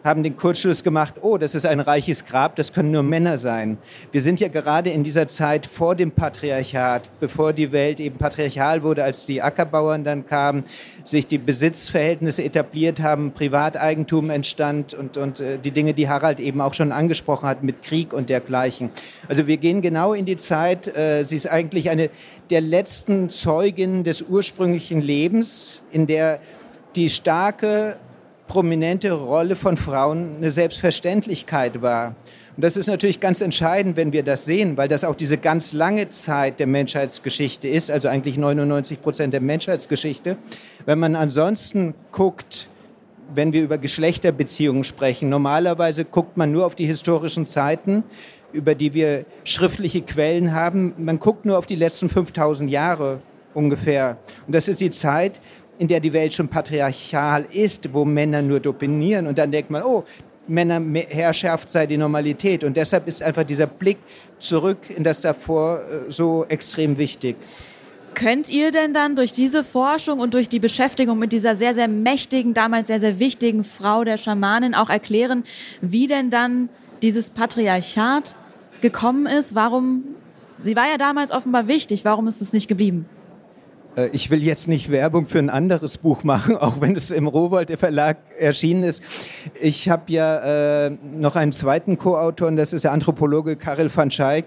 haben 0.09 0.23
den 0.23 0.35
Kurzschluss 0.35 0.83
gemacht, 0.83 1.13
oh, 1.21 1.37
das 1.37 1.55
ist 1.55 1.65
ein 1.65 1.79
reiches 1.79 2.25
Grab, 2.25 2.55
das 2.55 2.73
können 2.73 2.91
nur 2.91 3.03
Männer 3.03 3.37
sein. 3.37 3.77
Wir 4.11 4.21
sind 4.21 4.39
ja 4.39 4.47
gerade 4.47 4.89
in 4.89 5.03
dieser 5.03 5.27
Zeit 5.27 5.65
vor 5.65 5.95
dem 5.95 6.11
Patriarchat, 6.11 7.03
bevor 7.19 7.53
die 7.53 7.71
Welt 7.71 7.99
eben 7.99 8.17
patriarchal 8.17 8.81
wurde, 8.83 9.03
als 9.03 9.25
die 9.25 9.41
Ackerbauern 9.41 10.03
dann 10.03 10.25
kamen, 10.25 10.63
sich 11.03 11.27
die 11.27 11.37
Besitzverhältnisse 11.37 12.43
etabliert 12.43 13.01
haben, 13.01 13.31
Privateigentum 13.31 14.31
entstand 14.31 14.93
und, 14.93 15.17
und 15.17 15.39
äh, 15.39 15.59
die 15.59 15.71
Dinge, 15.71 15.93
die 15.93 16.09
Harald 16.09 16.39
eben 16.39 16.59
auch 16.59 16.73
schon 16.73 16.91
angesprochen 16.91 17.47
hat 17.47 17.63
mit 17.63 17.83
Krieg 17.83 18.11
und 18.11 18.29
dergleichen. 18.29 18.89
Also 19.27 19.45
wir 19.45 19.57
gehen 19.57 19.81
genau 19.81 20.13
in 20.13 20.25
die 20.25 20.37
Zeit, 20.37 20.87
äh, 20.97 21.23
sie 21.23 21.35
ist 21.35 21.47
eigentlich 21.47 21.89
eine 21.89 22.09
der 22.49 22.61
letzten 22.61 23.29
Zeuginnen 23.29 24.03
des 24.03 24.23
ursprünglichen 24.23 25.01
Lebens, 25.01 25.83
in 25.91 26.07
der 26.07 26.39
die 26.95 27.09
starke 27.09 27.97
prominente 28.49 29.13
Rolle 29.13 29.55
von 29.55 29.77
Frauen 29.77 30.37
eine 30.37 30.51
Selbstverständlichkeit 30.51 31.81
war. 31.81 32.15
Und 32.57 32.65
das 32.65 32.75
ist 32.75 32.87
natürlich 32.87 33.21
ganz 33.21 33.39
entscheidend, 33.39 33.95
wenn 33.95 34.11
wir 34.11 34.23
das 34.23 34.43
sehen, 34.43 34.75
weil 34.75 34.89
das 34.89 35.05
auch 35.05 35.15
diese 35.15 35.37
ganz 35.37 35.71
lange 35.71 36.09
Zeit 36.09 36.59
der 36.59 36.67
Menschheitsgeschichte 36.67 37.69
ist, 37.69 37.89
also 37.89 38.09
eigentlich 38.09 38.37
99 38.37 39.01
Prozent 39.01 39.33
der 39.33 39.39
Menschheitsgeschichte. 39.39 40.35
Wenn 40.85 40.99
man 40.99 41.15
ansonsten 41.15 41.93
guckt, 42.11 42.67
wenn 43.33 43.53
wir 43.53 43.61
über 43.61 43.77
Geschlechterbeziehungen 43.77 44.83
sprechen, 44.83 45.29
normalerweise 45.29 46.03
guckt 46.03 46.35
man 46.35 46.51
nur 46.51 46.65
auf 46.65 46.73
die 46.73 46.87
historischen 46.87 47.45
Zeiten, 47.45 48.03
über 48.51 48.73
die 48.73 48.95
wir 48.95 49.25
schriftliche 49.43 50.01
Quellen 50.01 50.53
haben. 50.53 50.95
Man 50.97 51.19
guckt 51.19 51.45
nur 51.45 51.59
auf 51.59 51.67
die 51.67 51.75
letzten 51.75 52.09
5000 52.09 52.69
Jahre 52.69 53.21
ungefähr. 53.53 54.17
Und 54.47 54.55
das 54.55 54.67
ist 54.67 54.81
die 54.81 54.89
Zeit, 54.89 55.39
in 55.79 55.87
der 55.87 55.99
die 56.01 56.13
Welt 56.13 56.33
schon 56.33 56.47
patriarchal 56.47 57.47
ist, 57.51 57.93
wo 57.93 58.05
Männer 58.05 58.41
nur 58.41 58.59
dominieren. 58.59 59.25
Und 59.27 59.37
dann 59.37 59.49
denkt 59.49 59.71
man, 59.71 59.81
oh, 59.81 60.03
Männerherrschaft 60.45 61.71
sei 61.71 61.87
die 61.87 61.97
Normalität. 61.97 62.65
Und 62.65 62.75
deshalb 62.75 63.07
ist 63.07 63.23
einfach 63.23 63.43
dieser 63.43 63.65
Blick 63.65 63.97
zurück 64.39 64.77
in 64.95 65.03
das 65.03 65.21
davor 65.21 65.79
äh, 65.79 66.11
so 66.11 66.45
extrem 66.49 66.97
wichtig. 66.97 67.37
Könnt 68.13 68.49
ihr 68.49 68.71
denn 68.71 68.93
dann 68.93 69.15
durch 69.15 69.31
diese 69.31 69.63
Forschung 69.63 70.19
und 70.19 70.33
durch 70.33 70.49
die 70.49 70.59
Beschäftigung 70.59 71.17
mit 71.17 71.31
dieser 71.31 71.55
sehr, 71.55 71.73
sehr 71.73 71.87
mächtigen, 71.87 72.53
damals 72.53 72.87
sehr, 72.87 72.99
sehr 72.99 73.19
wichtigen 73.19 73.63
Frau 73.63 74.03
der 74.03 74.17
Schamanin 74.17 74.75
auch 74.75 74.89
erklären, 74.89 75.45
wie 75.79 76.07
denn 76.07 76.29
dann 76.29 76.67
dieses 77.01 77.29
Patriarchat 77.29 78.35
gekommen 78.81 79.27
ist? 79.27 79.55
Warum, 79.55 80.03
sie 80.61 80.75
war 80.75 80.89
ja 80.89 80.97
damals 80.97 81.31
offenbar 81.31 81.69
wichtig, 81.69 82.03
warum 82.03 82.27
ist 82.27 82.41
es 82.41 82.51
nicht 82.51 82.67
geblieben? 82.67 83.05
Äh, 83.99 84.09
ich 84.11 84.29
will 84.29 84.43
jetzt 84.43 84.67
nicht 84.67 84.91
Werbung 84.91 85.25
für 85.25 85.39
ein 85.39 85.49
anderes 85.49 85.97
Buch 85.97 86.23
machen, 86.23 86.57
auch 86.57 86.81
wenn 86.81 86.95
es 86.95 87.11
im 87.11 87.27
Rowold 87.27 87.71
Verlag 87.79 88.17
erschienen 88.37 88.83
ist. 88.83 89.03
Ich 89.61 89.89
habe 89.89 90.11
ja 90.11 90.85
äh, 90.85 90.91
noch 91.15 91.35
einen 91.35 91.51
zweiten 91.51 91.97
Co-Autor, 91.97 92.47
und 92.47 92.57
das 92.57 92.73
ist 92.73 92.83
der 92.83 92.91
Anthropologe 92.91 93.55
Karel 93.55 93.89
van 93.93 94.11
Schaik. 94.11 94.45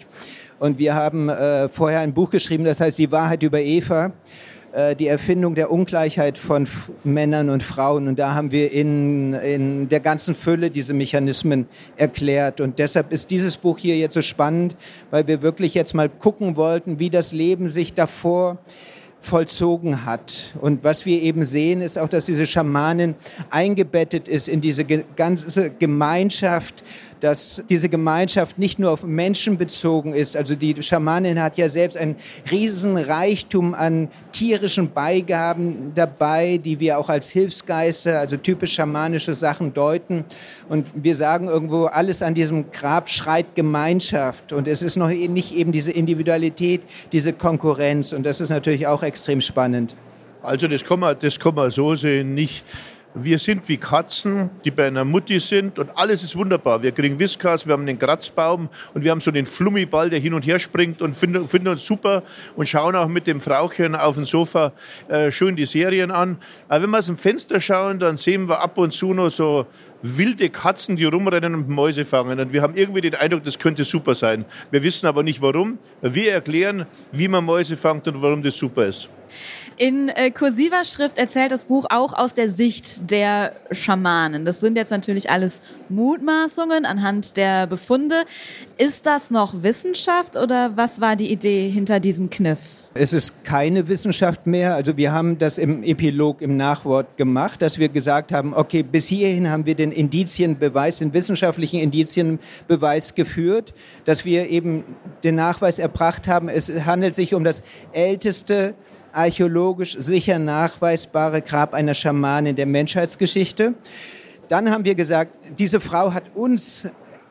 Und 0.58 0.78
wir 0.78 0.94
haben 0.94 1.28
äh, 1.28 1.68
vorher 1.68 2.00
ein 2.00 2.14
Buch 2.14 2.30
geschrieben, 2.30 2.64
das 2.64 2.80
heißt 2.80 2.98
Die 2.98 3.10
Wahrheit 3.10 3.42
über 3.42 3.60
Eva 3.60 4.12
äh, 4.72 4.94
die 4.94 5.08
Erfindung 5.08 5.54
der 5.56 5.72
Ungleichheit 5.72 6.38
von 6.38 6.68
Männern 7.02 7.50
und 7.50 7.62
Frauen. 7.62 8.06
Und 8.06 8.18
da 8.18 8.34
haben 8.34 8.52
wir 8.52 8.72
in, 8.72 9.34
in 9.34 9.88
der 9.88 10.00
ganzen 10.00 10.34
Fülle 10.34 10.70
diese 10.70 10.94
Mechanismen 10.94 11.66
erklärt. 11.96 12.60
Und 12.60 12.78
deshalb 12.78 13.12
ist 13.12 13.30
dieses 13.30 13.56
Buch 13.56 13.78
hier 13.78 13.98
jetzt 13.98 14.14
so 14.14 14.22
spannend, 14.22 14.76
weil 15.10 15.26
wir 15.26 15.42
wirklich 15.42 15.74
jetzt 15.74 15.94
mal 15.94 16.08
gucken 16.08 16.54
wollten, 16.56 16.98
wie 17.00 17.10
das 17.10 17.32
Leben 17.32 17.68
sich 17.68 17.92
davor 17.94 18.58
vollzogen 19.22 20.04
hat. 20.04 20.52
Und 20.60 20.82
was 20.84 21.06
wir 21.06 21.22
eben 21.22 21.44
sehen, 21.44 21.80
ist 21.80 21.96
auch, 21.96 22.08
dass 22.08 22.26
diese 22.26 22.44
Schamanin 22.44 23.14
eingebettet 23.50 24.28
ist 24.28 24.48
in 24.48 24.60
diese 24.60 24.84
ganze 24.84 25.70
Gemeinschaft 25.70 26.82
dass 27.22 27.62
diese 27.70 27.88
Gemeinschaft 27.88 28.58
nicht 28.58 28.80
nur 28.80 28.90
auf 28.90 29.04
Menschen 29.04 29.56
bezogen 29.56 30.12
ist. 30.12 30.36
Also 30.36 30.56
die 30.56 30.82
Schamanin 30.82 31.40
hat 31.40 31.56
ja 31.56 31.68
selbst 31.68 31.96
einen 31.96 32.16
riesen 32.50 32.96
an 33.74 34.08
tierischen 34.32 34.90
Beigaben 34.90 35.92
dabei, 35.94 36.58
die 36.58 36.80
wir 36.80 36.98
auch 36.98 37.08
als 37.08 37.30
Hilfsgeister, 37.30 38.18
also 38.18 38.36
typisch 38.36 38.74
schamanische 38.74 39.36
Sachen 39.36 39.72
deuten. 39.72 40.24
Und 40.68 40.88
wir 40.94 41.14
sagen 41.14 41.46
irgendwo, 41.46 41.84
alles 41.84 42.22
an 42.22 42.34
diesem 42.34 42.72
Grab 42.72 43.08
schreit 43.08 43.54
Gemeinschaft. 43.54 44.52
Und 44.52 44.66
es 44.66 44.82
ist 44.82 44.96
noch 44.96 45.08
nicht 45.08 45.54
eben 45.54 45.70
diese 45.70 45.92
Individualität, 45.92 46.82
diese 47.12 47.32
Konkurrenz. 47.32 48.12
Und 48.12 48.24
das 48.24 48.40
ist 48.40 48.48
natürlich 48.48 48.88
auch 48.88 49.04
extrem 49.04 49.40
spannend. 49.40 49.94
Also 50.42 50.66
das 50.66 50.82
kann 50.82 50.98
man, 50.98 51.16
das 51.20 51.38
kann 51.38 51.54
man 51.54 51.70
so 51.70 51.94
sehen, 51.94 52.34
nicht 52.34 52.64
wir 53.14 53.38
sind 53.38 53.68
wie 53.68 53.76
Katzen, 53.76 54.50
die 54.64 54.70
bei 54.70 54.86
einer 54.86 55.04
Mutti 55.04 55.38
sind 55.38 55.78
und 55.78 55.90
alles 55.96 56.22
ist 56.22 56.36
wunderbar. 56.36 56.82
Wir 56.82 56.92
kriegen 56.92 57.18
Whiskas, 57.18 57.66
wir 57.66 57.74
haben 57.74 57.82
einen 57.82 57.98
Kratzbaum 57.98 58.68
und 58.94 59.04
wir 59.04 59.10
haben 59.10 59.20
so 59.20 59.30
den 59.30 59.46
Flummiball, 59.46 60.08
der 60.08 60.18
hin 60.18 60.34
und 60.34 60.46
her 60.46 60.58
springt 60.58 61.02
und 61.02 61.14
finden, 61.14 61.46
finden 61.46 61.68
uns 61.68 61.84
super 61.84 62.22
und 62.56 62.68
schauen 62.68 62.96
auch 62.96 63.08
mit 63.08 63.26
dem 63.26 63.40
Frauchen 63.40 63.94
auf 63.94 64.16
dem 64.16 64.24
Sofa 64.24 64.72
äh, 65.08 65.30
schön 65.30 65.56
die 65.56 65.66
Serien 65.66 66.10
an. 66.10 66.38
Aber 66.68 66.84
wenn 66.84 66.90
wir 66.90 66.98
aus 66.98 67.06
dem 67.06 67.18
Fenster 67.18 67.60
schauen, 67.60 67.98
dann 67.98 68.16
sehen 68.16 68.48
wir 68.48 68.60
ab 68.60 68.78
und 68.78 68.92
zu 68.92 69.12
noch 69.12 69.30
so 69.30 69.66
wilde 70.02 70.50
Katzen, 70.50 70.96
die 70.96 71.04
rumrennen 71.04 71.54
und 71.54 71.68
Mäuse 71.68 72.04
fangen. 72.04 72.40
Und 72.40 72.52
wir 72.52 72.62
haben 72.62 72.74
irgendwie 72.74 73.02
den 73.02 73.14
Eindruck, 73.14 73.44
das 73.44 73.58
könnte 73.58 73.84
super 73.84 74.14
sein. 74.14 74.44
Wir 74.70 74.82
wissen 74.82 75.06
aber 75.06 75.22
nicht 75.22 75.40
warum. 75.40 75.78
Wir 76.00 76.32
erklären, 76.32 76.86
wie 77.12 77.28
man 77.28 77.44
Mäuse 77.44 77.76
fangt 77.76 78.08
und 78.08 78.20
warum 78.20 78.42
das 78.42 78.56
super 78.56 78.86
ist. 78.86 79.08
In 79.76 80.08
äh, 80.10 80.30
kursiver 80.30 80.84
Schrift 80.84 81.18
erzählt 81.18 81.50
das 81.50 81.64
Buch 81.64 81.86
auch 81.88 82.12
aus 82.12 82.34
der 82.34 82.48
Sicht 82.48 83.10
der 83.10 83.52
Schamanen. 83.70 84.44
Das 84.44 84.60
sind 84.60 84.76
jetzt 84.76 84.90
natürlich 84.90 85.30
alles 85.30 85.62
Mutmaßungen 85.88 86.84
anhand 86.84 87.36
der 87.36 87.66
Befunde. 87.66 88.24
Ist 88.76 89.06
das 89.06 89.30
noch 89.30 89.62
Wissenschaft 89.62 90.36
oder 90.36 90.76
was 90.76 91.00
war 91.00 91.16
die 91.16 91.30
Idee 91.32 91.68
hinter 91.70 92.00
diesem 92.00 92.28
Kniff? 92.28 92.58
Es 92.94 93.14
ist 93.14 93.44
keine 93.44 93.88
Wissenschaft 93.88 94.46
mehr. 94.46 94.74
Also 94.74 94.98
wir 94.98 95.12
haben 95.12 95.38
das 95.38 95.56
im 95.56 95.82
Epilog, 95.82 96.42
im 96.42 96.58
Nachwort 96.58 97.16
gemacht, 97.16 97.62
dass 97.62 97.78
wir 97.78 97.88
gesagt 97.88 98.32
haben, 98.32 98.52
okay, 98.52 98.82
bis 98.82 99.06
hierhin 99.06 99.48
haben 99.48 99.64
wir 99.64 99.74
den 99.74 99.92
Indizienbeweis, 99.92 100.98
den 100.98 101.14
wissenschaftlichen 101.14 101.80
Indizienbeweis 101.80 103.14
geführt, 103.14 103.72
dass 104.04 104.26
wir 104.26 104.50
eben 104.50 104.84
den 105.24 105.36
Nachweis 105.36 105.78
erbracht 105.78 106.28
haben, 106.28 106.50
es 106.50 106.70
handelt 106.84 107.14
sich 107.14 107.34
um 107.34 107.44
das 107.44 107.62
älteste 107.92 108.74
archäologisch 109.12 109.96
sicher 109.98 110.38
nachweisbare 110.38 111.42
Grab 111.42 111.74
einer 111.74 111.94
Schamanin 111.94 112.56
der 112.56 112.66
Menschheitsgeschichte. 112.66 113.74
Dann 114.48 114.70
haben 114.70 114.84
wir 114.84 114.94
gesagt, 114.94 115.38
diese 115.58 115.80
Frau 115.80 116.12
hat 116.12 116.24
uns 116.34 116.84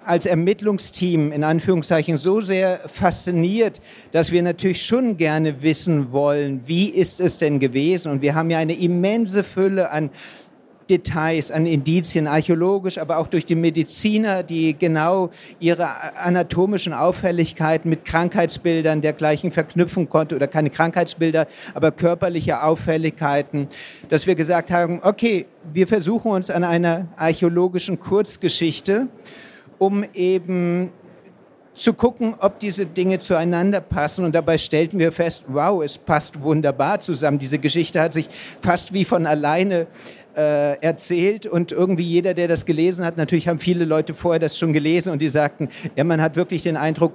als 0.05 0.25
Ermittlungsteam 0.25 1.31
in 1.31 1.43
Anführungszeichen 1.43 2.17
so 2.17 2.41
sehr 2.41 2.79
fasziniert, 2.87 3.79
dass 4.11 4.31
wir 4.31 4.41
natürlich 4.41 4.83
schon 4.83 5.17
gerne 5.17 5.61
wissen 5.61 6.11
wollen, 6.11 6.61
wie 6.65 6.89
ist 6.89 7.19
es 7.19 7.37
denn 7.37 7.59
gewesen? 7.59 8.11
Und 8.11 8.21
wir 8.21 8.33
haben 8.33 8.49
ja 8.49 8.57
eine 8.57 8.73
immense 8.73 9.43
Fülle 9.43 9.91
an 9.91 10.09
Details, 10.91 11.51
an 11.51 11.65
Indizien, 11.65 12.27
archäologisch, 12.27 12.97
aber 12.97 13.17
auch 13.17 13.27
durch 13.27 13.45
die 13.45 13.55
Mediziner, 13.55 14.43
die 14.43 14.77
genau 14.77 15.29
ihre 15.59 15.87
anatomischen 16.17 16.93
Auffälligkeiten 16.93 17.89
mit 17.89 18.03
Krankheitsbildern 18.03 19.01
dergleichen 19.01 19.51
verknüpfen 19.51 20.09
konnte 20.09 20.35
oder 20.35 20.47
keine 20.47 20.69
Krankheitsbilder, 20.69 21.47
aber 21.73 21.91
körperliche 21.91 22.61
Auffälligkeiten, 22.61 23.67
dass 24.09 24.27
wir 24.27 24.35
gesagt 24.35 24.69
haben, 24.69 24.99
okay, 25.01 25.45
wir 25.71 25.87
versuchen 25.87 26.31
uns 26.31 26.49
an 26.49 26.65
einer 26.65 27.07
archäologischen 27.15 27.99
Kurzgeschichte, 27.99 29.07
um 29.77 30.03
eben 30.13 30.91
zu 31.73 31.93
gucken, 31.93 32.35
ob 32.39 32.59
diese 32.59 32.85
Dinge 32.85 33.19
zueinander 33.19 33.81
passen. 33.81 34.25
Und 34.25 34.35
dabei 34.35 34.57
stellten 34.57 34.99
wir 34.99 35.11
fest, 35.11 35.43
wow, 35.47 35.83
es 35.83 35.97
passt 35.97 36.41
wunderbar 36.41 36.99
zusammen. 36.99 37.39
Diese 37.39 37.59
Geschichte 37.59 38.01
hat 38.01 38.13
sich 38.13 38.27
fast 38.59 38.93
wie 38.93 39.05
von 39.05 39.25
alleine 39.25 39.87
äh, 40.35 40.79
erzählt 40.79 41.45
und 41.45 41.71
irgendwie 41.71 42.03
jeder, 42.03 42.33
der 42.33 42.47
das 42.47 42.65
gelesen 42.65 43.05
hat, 43.05 43.17
natürlich 43.17 43.47
haben 43.47 43.59
viele 43.59 43.85
Leute 43.85 44.13
vorher 44.13 44.39
das 44.39 44.57
schon 44.57 44.73
gelesen 44.73 45.11
und 45.11 45.21
die 45.21 45.29
sagten, 45.29 45.69
ja, 45.95 46.03
man 46.03 46.21
hat 46.21 46.35
wirklich 46.35 46.63
den 46.63 46.77
Eindruck, 46.77 47.13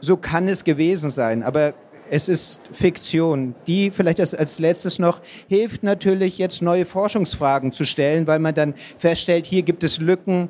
so 0.00 0.16
kann 0.16 0.48
es 0.48 0.64
gewesen 0.64 1.10
sein, 1.10 1.42
aber 1.42 1.74
es 2.08 2.28
ist 2.28 2.60
Fiktion, 2.72 3.54
die 3.66 3.90
vielleicht 3.90 4.20
als, 4.20 4.34
als 4.34 4.58
letztes 4.58 4.98
noch 4.98 5.20
hilft 5.48 5.82
natürlich 5.82 6.38
jetzt 6.38 6.60
neue 6.62 6.84
Forschungsfragen 6.84 7.72
zu 7.72 7.84
stellen, 7.84 8.26
weil 8.26 8.40
man 8.40 8.54
dann 8.54 8.74
feststellt, 8.74 9.46
hier 9.46 9.62
gibt 9.62 9.84
es 9.84 9.98
Lücken, 9.98 10.48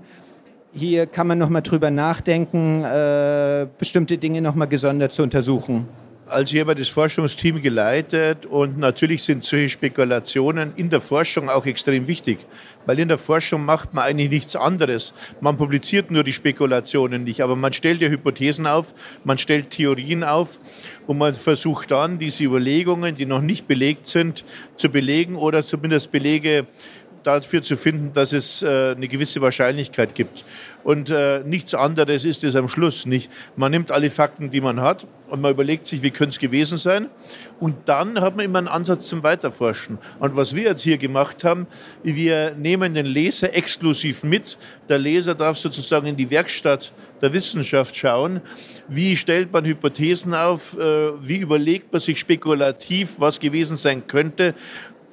hier 0.72 1.06
kann 1.06 1.26
man 1.26 1.38
noch 1.38 1.48
mal 1.48 1.60
drüber 1.60 1.90
nachdenken, 1.90 2.84
äh, 2.84 3.66
bestimmte 3.78 4.18
Dinge 4.18 4.40
noch 4.40 4.54
mal 4.54 4.66
gesondert 4.66 5.12
zu 5.12 5.22
untersuchen. 5.22 5.88
Also 6.30 6.54
ich 6.54 6.60
habe 6.60 6.76
das 6.76 6.88
Forschungsteam 6.88 7.60
geleitet 7.60 8.46
und 8.46 8.78
natürlich 8.78 9.24
sind 9.24 9.42
solche 9.42 9.68
Spekulationen 9.68 10.72
in 10.76 10.88
der 10.88 11.00
Forschung 11.00 11.48
auch 11.48 11.66
extrem 11.66 12.06
wichtig, 12.06 12.46
weil 12.86 13.00
in 13.00 13.08
der 13.08 13.18
Forschung 13.18 13.64
macht 13.64 13.94
man 13.94 14.04
eigentlich 14.04 14.30
nichts 14.30 14.54
anderes. 14.54 15.12
Man 15.40 15.56
publiziert 15.56 16.12
nur 16.12 16.22
die 16.22 16.32
Spekulationen 16.32 17.24
nicht, 17.24 17.40
aber 17.40 17.56
man 17.56 17.72
stellt 17.72 18.00
ja 18.00 18.08
Hypothesen 18.08 18.68
auf, 18.68 18.94
man 19.24 19.38
stellt 19.38 19.70
Theorien 19.70 20.22
auf 20.22 20.60
und 21.08 21.18
man 21.18 21.34
versucht 21.34 21.90
dann 21.90 22.20
diese 22.20 22.44
Überlegungen, 22.44 23.16
die 23.16 23.26
noch 23.26 23.42
nicht 23.42 23.66
belegt 23.66 24.06
sind, 24.06 24.44
zu 24.76 24.88
belegen 24.88 25.34
oder 25.34 25.66
zumindest 25.66 26.12
Belege 26.12 26.68
dafür 27.22 27.62
zu 27.62 27.76
finden, 27.76 28.12
dass 28.12 28.32
es 28.32 28.62
äh, 28.62 28.94
eine 28.96 29.08
gewisse 29.08 29.40
Wahrscheinlichkeit 29.40 30.14
gibt. 30.14 30.44
Und 30.82 31.10
äh, 31.10 31.40
nichts 31.44 31.74
anderes 31.74 32.24
ist 32.24 32.44
es 32.44 32.56
am 32.56 32.68
Schluss 32.68 33.06
nicht. 33.06 33.30
Man 33.56 33.70
nimmt 33.70 33.92
alle 33.92 34.10
Fakten, 34.10 34.50
die 34.50 34.60
man 34.60 34.80
hat, 34.80 35.06
und 35.30 35.40
man 35.40 35.52
überlegt 35.52 35.86
sich, 35.86 36.02
wie 36.02 36.10
könnte 36.10 36.32
es 36.32 36.38
gewesen 36.38 36.76
sein. 36.76 37.08
Und 37.60 37.76
dann 37.88 38.20
hat 38.20 38.36
man 38.36 38.44
immer 38.44 38.58
einen 38.58 38.68
Ansatz 38.68 39.06
zum 39.06 39.22
Weiterforschen. 39.22 39.98
Und 40.18 40.36
was 40.36 40.54
wir 40.54 40.64
jetzt 40.64 40.82
hier 40.82 40.98
gemacht 40.98 41.44
haben, 41.44 41.66
wir 42.02 42.54
nehmen 42.56 42.94
den 42.94 43.06
Leser 43.06 43.54
exklusiv 43.54 44.24
mit. 44.24 44.58
Der 44.88 44.98
Leser 44.98 45.34
darf 45.34 45.56
sozusagen 45.56 46.06
in 46.06 46.16
die 46.16 46.30
Werkstatt 46.30 46.92
der 47.22 47.32
Wissenschaft 47.32 47.96
schauen. 47.96 48.40
Wie 48.88 49.16
stellt 49.16 49.52
man 49.52 49.64
Hypothesen 49.64 50.34
auf? 50.34 50.76
Äh, 50.76 51.12
wie 51.22 51.36
überlegt 51.36 51.92
man 51.92 52.00
sich 52.00 52.18
spekulativ, 52.18 53.16
was 53.18 53.38
gewesen 53.38 53.76
sein 53.76 54.06
könnte? 54.06 54.54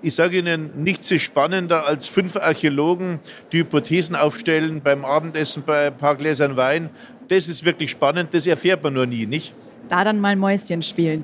Ich 0.04 0.14
sage 0.14 0.38
Ihnen, 0.38 0.70
nichts 0.76 1.10
ist 1.10 1.24
spannender 1.24 1.88
als 1.88 2.06
fünf 2.06 2.36
Archäologen, 2.36 3.20
die 3.52 3.60
Hypothesen 3.60 4.16
aufstellen 4.16 4.82
beim 4.84 5.04
Abendessen 5.04 5.64
bei 5.66 5.88
ein 5.88 5.98
paar 5.98 6.16
Gläsern 6.16 6.56
Wein. 6.56 6.92
Das 7.30 7.50
ist 7.50 7.66
wirklich 7.66 7.90
spannend, 7.92 8.34
das 8.34 8.46
erfährt 8.46 8.84
man 8.84 8.94
nur 8.94 9.08
nie, 9.08 9.26
nicht? 9.26 9.56
Da 9.90 10.04
dann 10.04 10.20
mal 10.20 10.36
Mäuschen 10.36 10.84
spielen. 10.84 11.24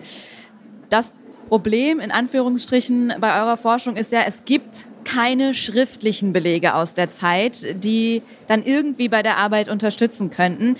Das 0.89 1.13
Problem 1.49 1.99
in 1.99 2.09
Anführungsstrichen 2.09 3.13
bei 3.19 3.39
eurer 3.39 3.57
Forschung 3.57 3.95
ist 3.95 4.11
ja, 4.11 4.21
es 4.25 4.43
gibt 4.43 4.85
keine 5.03 5.53
schriftlichen 5.53 6.33
Belege 6.33 6.73
aus 6.73 6.95
der 6.95 7.09
Zeit, 7.09 7.83
die 7.83 8.23
dann 8.47 8.63
irgendwie 8.63 9.07
bei 9.07 9.21
der 9.21 9.37
Arbeit 9.37 9.69
unterstützen 9.69 10.31
könnten. 10.31 10.77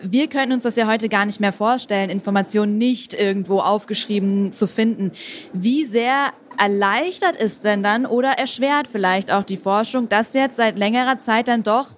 Wir 0.00 0.28
können 0.28 0.52
uns 0.52 0.64
das 0.64 0.76
ja 0.76 0.86
heute 0.86 1.08
gar 1.08 1.24
nicht 1.24 1.40
mehr 1.40 1.52
vorstellen, 1.52 2.10
Informationen 2.10 2.78
nicht 2.78 3.14
irgendwo 3.14 3.60
aufgeschrieben 3.60 4.52
zu 4.52 4.66
finden. 4.66 5.12
Wie 5.52 5.84
sehr 5.84 6.32
erleichtert 6.58 7.36
es 7.38 7.60
denn 7.60 7.82
dann 7.82 8.06
oder 8.06 8.32
erschwert 8.32 8.88
vielleicht 8.88 9.30
auch 9.30 9.42
die 9.42 9.56
Forschung, 9.56 10.08
dass 10.08 10.34
jetzt 10.34 10.56
seit 10.56 10.78
längerer 10.78 11.18
Zeit 11.18 11.48
dann 11.48 11.62
doch 11.62 11.88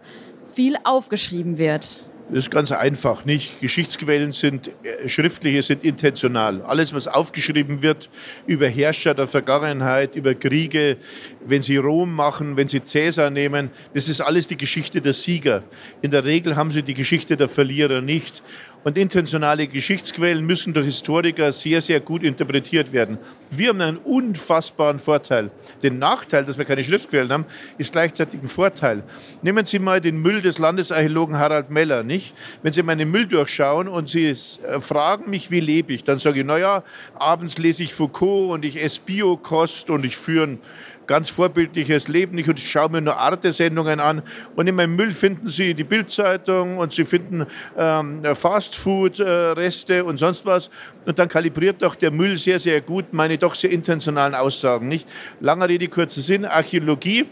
viel 0.45 0.77
aufgeschrieben 0.85 1.59
wird? 1.59 2.01
Das 2.29 2.39
ist 2.39 2.51
ganz 2.51 2.73
einfach, 2.73 3.25
nicht? 3.25 3.61
Geschichtsquellen 3.61 4.33
sind, 4.33 4.73
äh, 4.83 5.09
schriftliche 5.09 5.63
sind 5.63 5.85
intentional. 5.85 6.61
Alles, 6.63 6.93
was 6.93 7.07
aufgeschrieben 7.07 7.83
wird 7.83 8.11
über 8.49 8.67
Herrscher 8.67 9.15
der 9.15 9.29
Vergangenheit, 9.29 10.17
über 10.17 10.35
Kriege, 10.35 10.97
wenn 11.45 11.63
sie 11.63 11.77
Rom 11.77 12.13
machen, 12.13 12.57
wenn 12.57 12.67
sie 12.67 12.83
Cäsar 12.83 13.31
nehmen, 13.31 13.71
das 13.95 14.09
ist 14.09 14.21
alles 14.21 14.49
die 14.49 14.57
Geschichte 14.57 15.01
der 15.01 15.13
Sieger. 15.13 15.63
In 16.03 16.11
der 16.11 16.25
Regel 16.25 16.57
haben 16.57 16.73
sie 16.73 16.83
die 16.83 16.95
Geschichte 16.95 17.37
der 17.37 17.49
Verlierer 17.49 18.01
nicht. 18.01 18.43
Und 18.87 18.97
intentionale 18.97 19.67
Geschichtsquellen 19.67 20.47
müssen 20.47 20.73
durch 20.73 20.87
Historiker 20.87 21.51
sehr, 21.51 21.83
sehr 21.83 21.99
gut 21.99 22.23
interpretiert 22.23 22.93
werden. 22.93 23.19
Wir 23.51 23.71
haben 23.71 23.81
einen 23.81 23.97
unfassbaren 23.97 25.01
Vorteil. 25.01 25.51
Den 25.83 25.99
Nachteil, 25.99 26.45
dass 26.45 26.57
wir 26.57 26.65
keine 26.65 26.85
Schriftquellen 26.85 27.33
haben, 27.33 27.47
ist 27.79 27.91
gleichzeitig 27.91 28.41
ein 28.41 28.49
Vorteil. 28.49 29.03
Nehmen 29.43 29.67
Sie 29.67 29.81
mal 29.81 30.01
den 30.01 30.23
Müll 30.23 30.41
des 30.41 30.59
Landesarchäologen 30.59 31.37
Harald 31.37 31.69
Meller, 31.69 32.05
nicht? 32.05 32.33
Wenn 32.63 32.73
Sie 32.73 32.85
meinen 32.85 33.11
Müll 33.11 33.27
durchschauen 33.27 33.89
und 33.89 34.09
Sie 34.09 34.29
äh, 34.29 34.37
fragen 34.79 35.31
mich, 35.31 35.51
wie 35.51 35.59
lebe 35.59 35.93
ich, 35.93 36.05
dann 36.05 36.21
sage 36.21 36.39
ich, 36.39 36.47
naja, 36.47 36.85
abends 37.17 37.59
lese 37.59 37.83
ich 37.83 37.93
Foucault 37.93 38.53
und 38.53 38.65
ich 38.65 38.81
esse 38.81 39.01
Biokost 39.05 39.91
und 39.91 40.05
ich 40.05 40.17
führe 40.17 40.47
ein 40.47 40.59
ganz 41.07 41.31
vorbildliches 41.31 42.09
Leben. 42.09 42.39
Ich 42.39 42.47
schaue 42.69 42.91
mir 42.91 43.01
nur 43.01 43.17
Arte-Sendungen 43.17 44.01
an. 44.01 44.23
Und 44.55 44.67
in 44.67 44.75
meinem 44.75 44.97
Müll 44.97 45.13
finden 45.13 45.49
Sie 45.49 45.75
die 45.75 45.85
Bildzeitung 45.85 46.79
und 46.79 46.93
Sie 46.93 47.05
finden 47.05 47.47
ähm, 47.77 48.23
Fastfood-Reste 48.35 50.05
und 50.05 50.19
sonst 50.19 50.45
was. 50.47 50.71
Und 51.07 51.19
dann 51.19 51.29
kalibriert 51.29 51.83
doch 51.83 51.95
der 51.95 52.11
Müll 52.11 52.37
sehr, 52.37 52.59
sehr 52.59 52.81
gut 52.81 53.13
meine 53.13 53.39
doch 53.39 53.55
sehr 53.55 53.71
intentionalen 53.71 54.35
Aussagen. 54.35 54.89
Nicht? 54.89 55.09
Langer 55.41 55.69
Rede, 55.69 55.89
kurzer 55.89 56.21
Sinn. 56.21 56.45
Archäologie 56.45 57.27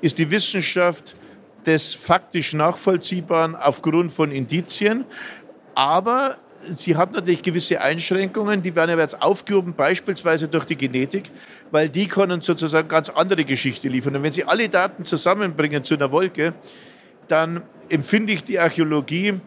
ist 0.00 0.18
die 0.18 0.30
Wissenschaft 0.30 1.16
des 1.66 1.94
faktisch 1.94 2.54
Nachvollziehbaren 2.54 3.54
aufgrund 3.54 4.12
von 4.12 4.32
Indizien. 4.32 5.04
Aber 5.74 6.36
sie 6.68 6.96
hat 6.96 7.12
natürlich 7.12 7.42
gewisse 7.42 7.80
Einschränkungen, 7.80 8.62
die 8.62 8.74
werden 8.74 8.90
aber 8.90 9.02
jetzt 9.02 9.20
aufgehoben, 9.20 9.74
beispielsweise 9.74 10.48
durch 10.48 10.64
die 10.64 10.76
Genetik, 10.76 11.30
weil 11.70 11.88
die 11.88 12.06
können 12.06 12.40
sozusagen 12.40 12.88
ganz 12.88 13.08
andere 13.08 13.44
Geschichte 13.44 13.88
liefern. 13.88 14.16
Und 14.16 14.22
wenn 14.22 14.32
Sie 14.32 14.44
alle 14.44 14.68
Daten 14.68 15.04
zusammenbringen 15.04 15.84
zu 15.84 15.94
einer 15.94 16.10
Wolke, 16.12 16.54
dann 17.28 17.62
empfinde 17.88 18.32
ich 18.32 18.44
die 18.44 18.58
Archäologie 18.58 19.40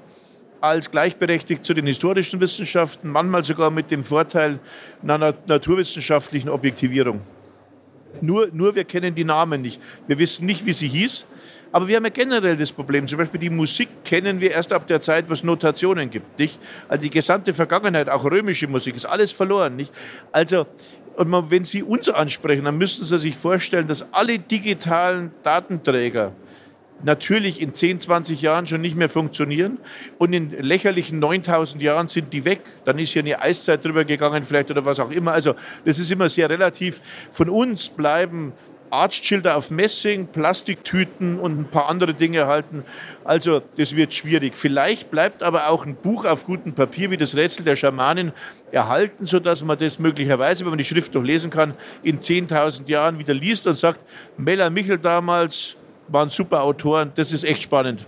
als 0.62 0.90
gleichberechtigt 0.90 1.64
zu 1.64 1.74
den 1.74 1.86
historischen 1.86 2.40
Wissenschaften, 2.40 3.10
manchmal 3.10 3.44
sogar 3.44 3.70
mit 3.70 3.92
dem 3.92 4.04
Vorteil 4.04 4.60
einer 5.04 5.34
naturwissenschaftlichen 5.46 6.50
Objektivierung. 6.50 7.22
Nur, 8.22 8.50
nur 8.52 8.76
wir 8.76 8.84
kennen 8.84 9.16
die 9.16 9.24
Namen 9.24 9.62
nicht. 9.62 9.82
Wir 10.08 10.20
wissen 10.20 10.46
nicht, 10.46 10.66
wie 10.66 10.74
sie 10.74 10.88
hieß. 10.88 11.28
Aber 11.72 11.88
wir 11.90 11.98
haben 11.98 12.06
ja 12.06 12.10
generell 12.10 12.56
das 12.56 12.72
Problem. 12.72 13.08
Zum 13.08 13.18
Beispiel 13.18 13.40
die 13.40 13.50
Musik 13.50 13.90
kennen 14.06 14.40
wir 14.40 14.52
erst 14.52 14.72
ab 14.72 14.88
der 14.88 15.02
Zeit, 15.02 15.30
wo 15.30 15.34
es 15.34 15.44
Notationen 15.44 16.10
gibt. 16.10 16.40
Nicht? 16.40 16.60
Also 16.88 17.04
die 17.04 17.10
gesamte 17.10 17.54
Vergangenheit, 17.54 18.10
auch 18.10 18.24
römische 18.24 18.68
Musik, 18.68 18.96
ist 18.96 19.06
alles 19.06 19.32
verloren. 19.32 19.76
Nicht? 19.76 19.92
Also, 20.32 20.68
und 21.18 21.30
man, 21.30 21.52
wenn 21.52 21.64
Sie 21.64 21.84
uns 21.84 22.08
ansprechen, 22.08 22.64
dann 22.64 22.78
müssten 22.78 23.04
Sie 23.04 23.20
sich 23.20 23.36
vorstellen, 23.36 23.88
dass 23.88 24.14
alle 24.14 24.40
digitalen 24.40 25.32
Datenträger, 25.44 26.32
natürlich 27.04 27.62
in 27.62 27.74
10, 27.74 28.00
20 28.00 28.42
Jahren 28.42 28.68
schon 28.68 28.82
nicht 28.82 28.96
mehr 28.96 29.10
funktionieren 29.10 29.78
und 30.18 30.34
in 30.34 30.52
lächerlichen 30.52 31.20
9000 31.20 31.82
Jahren 31.82 32.08
sind 32.08 32.34
die 32.34 32.46
weg. 32.46 32.62
Dann 32.86 33.00
ist 33.00 33.14
hier 33.14 33.22
eine 33.22 33.42
Eiszeit 33.42 33.84
drüber 33.84 34.06
gegangen 34.06 34.44
vielleicht 34.44 34.72
oder 34.72 34.86
was 34.86 35.00
auch 35.00 35.12
immer. 35.12 35.34
Also 35.34 35.56
das 35.84 36.00
ist 36.00 36.12
immer 36.12 36.30
sehr 36.30 36.50
relativ. 36.50 37.02
Von 37.32 37.50
uns 37.50 37.90
bleiben 37.90 38.54
Arztschilder 38.90 39.58
auf 39.58 39.72
Messing, 39.72 40.28
Plastiktüten 40.28 41.40
und 41.40 41.60
ein 41.60 41.66
paar 41.66 41.90
andere 41.90 42.14
Dinge 42.14 42.40
erhalten. 42.40 42.84
Also 43.24 43.62
das 43.78 43.96
wird 43.96 44.14
schwierig. 44.14 44.58
Vielleicht 44.58 45.12
bleibt 45.12 45.44
aber 45.44 45.70
auch 45.70 45.86
ein 45.86 45.96
Buch 45.96 46.26
auf 46.26 46.46
gutem 46.46 46.74
Papier 46.74 47.12
wie 47.12 47.18
das 47.18 47.36
Rätsel 47.36 47.66
der 47.66 47.76
Schamanen 47.76 48.32
erhalten, 48.72 49.26
sodass 49.26 49.64
man 49.64 49.78
das 49.78 50.00
möglicherweise, 50.00 50.64
wenn 50.64 50.70
man 50.72 50.78
die 50.78 50.86
Schrift 50.86 51.14
noch 51.14 51.24
lesen 51.24 51.50
kann, 51.50 51.74
in 52.04 52.20
10.000 52.20 52.90
Jahren 52.90 53.20
wieder 53.20 53.34
liest 53.34 53.68
und 53.68 53.78
sagt, 53.78 54.00
Mella 54.38 54.70
Michel 54.70 54.98
damals 54.98 55.76
waren 56.08 56.30
super 56.30 56.64
Autoren. 56.64 57.12
Das 57.16 57.32
ist 57.32 57.44
echt 57.44 57.64
spannend 57.64 58.06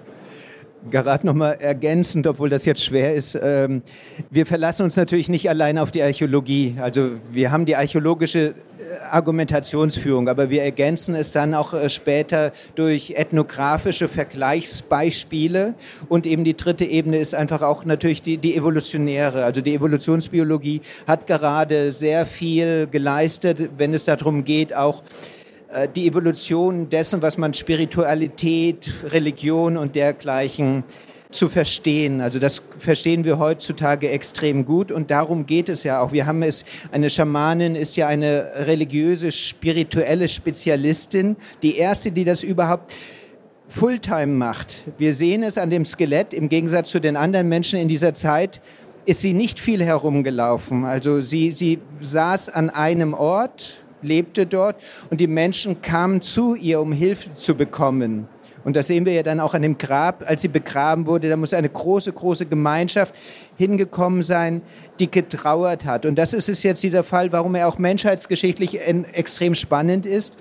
gerade 0.89 1.25
nochmal 1.25 1.57
ergänzend, 1.59 2.27
obwohl 2.27 2.49
das 2.49 2.65
jetzt 2.65 2.83
schwer 2.83 3.13
ist. 3.13 3.37
Ähm, 3.41 3.81
wir 4.29 4.45
verlassen 4.45 4.83
uns 4.83 4.95
natürlich 4.95 5.29
nicht 5.29 5.49
allein 5.49 5.77
auf 5.77 5.91
die 5.91 6.01
Archäologie. 6.01 6.75
Also 6.79 7.11
wir 7.31 7.51
haben 7.51 7.65
die 7.65 7.75
archäologische 7.75 8.39
äh, 8.39 8.53
Argumentationsführung, 9.09 10.29
aber 10.29 10.49
wir 10.49 10.63
ergänzen 10.63 11.15
es 11.15 11.31
dann 11.31 11.53
auch 11.53 11.73
äh, 11.73 11.89
später 11.89 12.51
durch 12.75 13.11
ethnografische 13.11 14.07
Vergleichsbeispiele. 14.07 15.73
Und 16.09 16.25
eben 16.25 16.43
die 16.43 16.55
dritte 16.55 16.85
Ebene 16.85 17.17
ist 17.17 17.35
einfach 17.35 17.61
auch 17.61 17.85
natürlich 17.85 18.21
die, 18.21 18.37
die 18.37 18.55
evolutionäre. 18.55 19.43
Also 19.43 19.61
die 19.61 19.73
Evolutionsbiologie 19.73 20.81
hat 21.07 21.27
gerade 21.27 21.91
sehr 21.91 22.25
viel 22.25 22.87
geleistet, 22.87 23.69
wenn 23.77 23.93
es 23.93 24.05
darum 24.05 24.43
geht, 24.43 24.75
auch 24.75 25.03
die 25.95 26.07
Evolution 26.07 26.89
dessen, 26.89 27.21
was 27.21 27.37
man 27.37 27.53
Spiritualität, 27.53 28.91
Religion 29.11 29.77
und 29.77 29.95
dergleichen 29.95 30.83
zu 31.29 31.49
verstehen. 31.49 32.21
Also 32.21 32.39
das 32.39 32.61
verstehen 32.77 33.25
wir 33.25 33.37
heutzutage 33.37 34.09
extrem 34.09 34.63
gut 34.63 34.91
und 34.91 35.11
darum 35.11 35.45
geht 35.45 35.67
es 35.67 35.83
ja 35.83 35.99
auch. 35.99 36.13
Wir 36.13 36.25
haben 36.25 36.41
es, 36.41 36.63
eine 36.91 37.09
Schamanin 37.09 37.75
ist 37.75 37.97
ja 37.97 38.07
eine 38.07 38.51
religiöse, 38.55 39.31
spirituelle 39.31 40.29
Spezialistin, 40.29 41.35
die 41.61 41.75
erste, 41.75 42.11
die 42.11 42.23
das 42.23 42.43
überhaupt 42.43 42.93
Fulltime 43.67 44.27
macht. 44.27 44.85
Wir 44.97 45.13
sehen 45.13 45.43
es 45.43 45.57
an 45.57 45.69
dem 45.69 45.83
Skelett, 45.83 46.33
im 46.33 46.47
Gegensatz 46.47 46.91
zu 46.91 47.01
den 47.01 47.17
anderen 47.17 47.49
Menschen 47.49 47.77
in 47.77 47.89
dieser 47.89 48.13
Zeit 48.13 48.61
ist 49.05 49.21
sie 49.21 49.33
nicht 49.33 49.59
viel 49.59 49.83
herumgelaufen. 49.83 50.83
Also 50.83 51.21
sie, 51.21 51.51
sie 51.51 51.79
saß 52.01 52.49
an 52.49 52.69
einem 52.69 53.13
Ort, 53.13 53.85
lebte 54.07 54.45
dort 54.45 54.81
und 55.09 55.19
die 55.19 55.27
Menschen 55.27 55.81
kamen 55.81 56.21
zu 56.21 56.55
ihr, 56.55 56.81
um 56.81 56.91
Hilfe 56.91 57.35
zu 57.35 57.55
bekommen. 57.55 58.27
Und 58.67 58.75
das 58.75 58.87
sehen 58.87 59.05
wir 59.05 59.13
ja 59.13 59.23
dann 59.23 59.39
auch 59.39 59.53
an 59.53 59.61
dem 59.61 59.77
Grab, 59.77 60.25
als 60.27 60.41
sie 60.41 60.49
begraben 60.49 61.07
wurde. 61.07 61.29
Da 61.29 61.37
muss 61.37 61.53
eine 61.53 61.69
große, 61.69 62.11
große 62.11 62.47
Gemeinschaft 62.47 63.15
hingekommen 63.55 64.23
sein, 64.23 64.61
die 64.99 65.09
getrauert 65.09 65.85
hat. 65.85 66.05
Und 66.05 66.15
das 66.15 66.33
ist 66.33 66.49
es 66.49 66.63
jetzt 66.63 66.83
dieser 66.83 67.05
Fall, 67.05 67.31
warum 67.31 67.55
er 67.55 67.69
auch 67.69 67.77
menschheitsgeschichtlich 67.77 68.81
extrem 69.13 69.55
spannend 69.55 70.05
ist, 70.05 70.33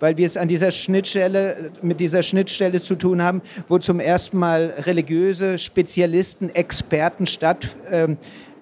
weil 0.00 0.16
wir 0.16 0.26
es 0.26 0.36
an 0.36 0.48
dieser 0.48 0.72
Schnittstelle, 0.72 1.70
mit 1.80 2.00
dieser 2.00 2.24
Schnittstelle 2.24 2.82
zu 2.82 2.96
tun 2.96 3.22
haben, 3.22 3.42
wo 3.68 3.78
zum 3.78 4.00
ersten 4.00 4.38
Mal 4.38 4.74
religiöse 4.78 5.56
Spezialisten, 5.56 6.50
Experten 6.50 7.28
statt, 7.28 7.76
äh, 7.90 8.08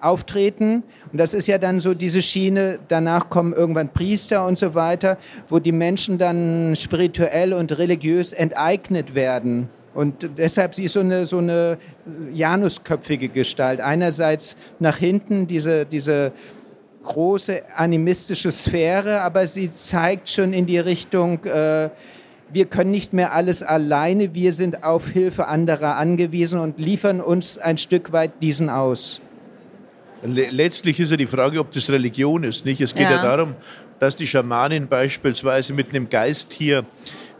auftreten. 0.01 0.83
Und 1.11 1.19
das 1.19 1.33
ist 1.33 1.47
ja 1.47 1.57
dann 1.57 1.79
so 1.79 1.93
diese 1.93 2.21
Schiene, 2.21 2.79
danach 2.87 3.29
kommen 3.29 3.53
irgendwann 3.53 3.89
Priester 3.89 4.45
und 4.45 4.57
so 4.57 4.75
weiter, 4.75 5.17
wo 5.49 5.59
die 5.59 5.71
Menschen 5.71 6.17
dann 6.17 6.75
spirituell 6.75 7.53
und 7.53 7.77
religiös 7.77 8.33
enteignet 8.33 9.15
werden. 9.15 9.69
Und 9.93 10.29
deshalb 10.37 10.75
sie 10.75 10.83
ist 10.83 10.93
so 10.93 10.99
eine, 10.99 11.25
so 11.25 11.39
eine 11.39 11.79
janusköpfige 12.31 13.29
Gestalt. 13.29 13.81
Einerseits 13.81 14.55
nach 14.79 14.97
hinten 14.97 15.47
diese, 15.47 15.87
diese 15.87 16.33
große 17.01 17.63
animistische 17.75 18.51
Sphäre, 18.51 19.21
aber 19.21 19.47
sie 19.47 19.71
zeigt 19.71 20.29
schon 20.29 20.53
in 20.53 20.65
die 20.65 20.77
Richtung, 20.77 21.43
äh, 21.45 21.89
wir 22.51 22.65
können 22.65 22.91
nicht 22.91 23.13
mehr 23.13 23.33
alles 23.33 23.63
alleine, 23.63 24.33
wir 24.33 24.53
sind 24.53 24.83
auf 24.83 25.09
Hilfe 25.09 25.47
anderer 25.47 25.95
angewiesen 25.95 26.59
und 26.59 26.79
liefern 26.79 27.19
uns 27.19 27.57
ein 27.57 27.77
Stück 27.77 28.11
weit 28.11 28.41
diesen 28.41 28.69
aus. 28.69 29.21
Letztlich 30.23 30.99
ist 30.99 31.11
ja 31.11 31.17
die 31.17 31.27
Frage, 31.27 31.59
ob 31.59 31.71
das 31.71 31.89
Religion 31.89 32.43
ist. 32.43 32.65
Nicht? 32.65 32.81
Es 32.81 32.93
geht 32.93 33.03
ja. 33.03 33.17
ja 33.17 33.21
darum, 33.21 33.55
dass 33.99 34.15
die 34.15 34.27
Schamanin 34.27 34.87
beispielsweise 34.87 35.73
mit 35.73 35.89
einem 35.89 36.09
Geisttier 36.09 36.85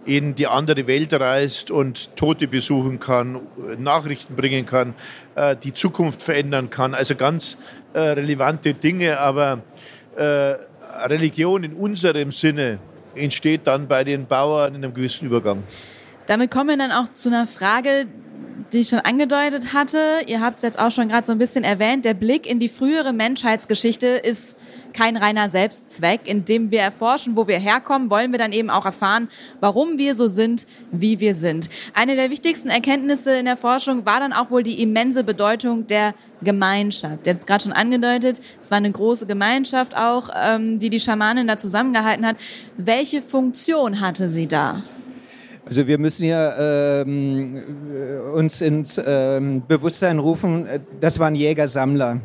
in 0.06 0.36
die 0.36 0.48
andere 0.48 0.88
Welt 0.88 1.14
reist 1.14 1.70
und 1.70 2.16
Tote 2.16 2.48
besuchen 2.48 3.00
kann, 3.00 3.42
Nachrichten 3.78 4.36
bringen 4.36 4.66
kann, 4.66 4.94
äh, 5.36 5.56
die 5.56 5.74
Zukunft 5.74 6.24
verändern 6.24 6.70
kann. 6.70 6.94
Also 6.94 7.16
ganz 7.16 7.58
äh, 7.94 8.00
relevante 8.00 8.74
Dinge, 8.74 9.20
aber 9.20 9.60
äh, 10.16 10.56
Religion 11.08 11.64
in 11.64 11.74
unserem 11.74 12.32
Sinne 12.32 12.80
entsteht 13.16 13.68
dann 13.68 13.88
bei 13.88 14.04
den 14.04 14.28
Bauern 14.28 14.76
in 14.76 14.84
einem 14.84 14.94
gewissen 14.94 15.26
Übergang. 15.28 15.64
Damit 16.26 16.52
kommen 16.52 16.70
wir 16.70 16.78
dann 16.78 16.92
auch 16.92 17.14
zu 17.14 17.30
einer 17.30 17.48
Frage, 17.48 18.06
die 18.72 18.80
ich 18.80 18.90
schon 18.90 19.00
angedeutet 19.00 19.74
hatte. 19.74 20.22
Ihr 20.26 20.42
habt 20.42 20.58
es 20.58 20.64
jetzt 20.64 20.80
auch 20.80 20.92
schon 20.92 21.10
gerade 21.10 21.26
so 21.26 21.32
ein 21.32 21.38
bisschen 21.38 21.64
erwähnt. 21.64 22.06
Der 22.06 22.14
Blick 22.14 22.46
in 22.46 22.60
die 22.60 22.70
frühere 22.70 23.14
Menschheitsgeschichte 23.14 24.08
ist 24.08 24.58
kein 24.94 25.18
reiner 25.18 25.50
Selbstzweck. 25.50 26.22
Indem 26.26 26.72
wir 26.72 26.82
erforschen, 26.82 27.36
wo 27.36 27.48
wir 27.48 27.60
herkommen, 27.60 28.10
wollen 28.10 28.32
wir 28.32 28.40
dann 28.40 28.52
eben 28.52 28.70
auch 28.70 28.86
erfahren, 28.86 29.30
warum 29.60 29.98
wir 29.98 30.16
so 30.16 30.28
sind, 30.28 30.66
wie 30.92 31.20
wir 31.20 31.36
sind. 31.36 31.70
Eine 31.94 32.16
der 32.16 32.30
wichtigsten 32.30 32.70
Erkenntnisse 32.70 33.38
in 33.38 33.46
der 33.46 33.58
Forschung 33.58 34.06
war 34.06 34.20
dann 34.20 34.34
auch 34.34 34.52
wohl 34.52 34.64
die 34.64 34.82
immense 34.82 35.24
Bedeutung 35.24 35.88
der 35.88 36.14
Gemeinschaft. 36.42 37.26
Ihr 37.26 37.34
habt 37.34 37.42
es 37.42 37.46
gerade 37.46 37.64
schon 37.64 37.74
angedeutet, 37.74 38.42
es 38.60 38.70
war 38.70 38.78
eine 38.78 38.92
große 38.92 39.26
Gemeinschaft 39.26 39.96
auch, 39.96 40.30
ähm, 40.36 40.80
die 40.80 40.90
die 40.90 41.00
Schamanin 41.00 41.48
da 41.48 41.58
zusammengehalten 41.58 42.26
hat. 42.26 42.38
Welche 42.78 43.22
Funktion 43.22 44.02
hatte 44.02 44.30
sie 44.30 44.48
da? 44.48 44.84
Also 45.68 45.86
wir 45.86 45.98
müssen 45.98 46.26
ja 46.28 47.02
ähm, 47.02 47.62
uns 48.34 48.62
ins 48.62 49.02
ähm, 49.06 49.64
Bewusstsein 49.68 50.18
rufen, 50.18 50.66
das 51.02 51.20
waren 51.20 51.36
Jäger-Sammler. 51.36 52.22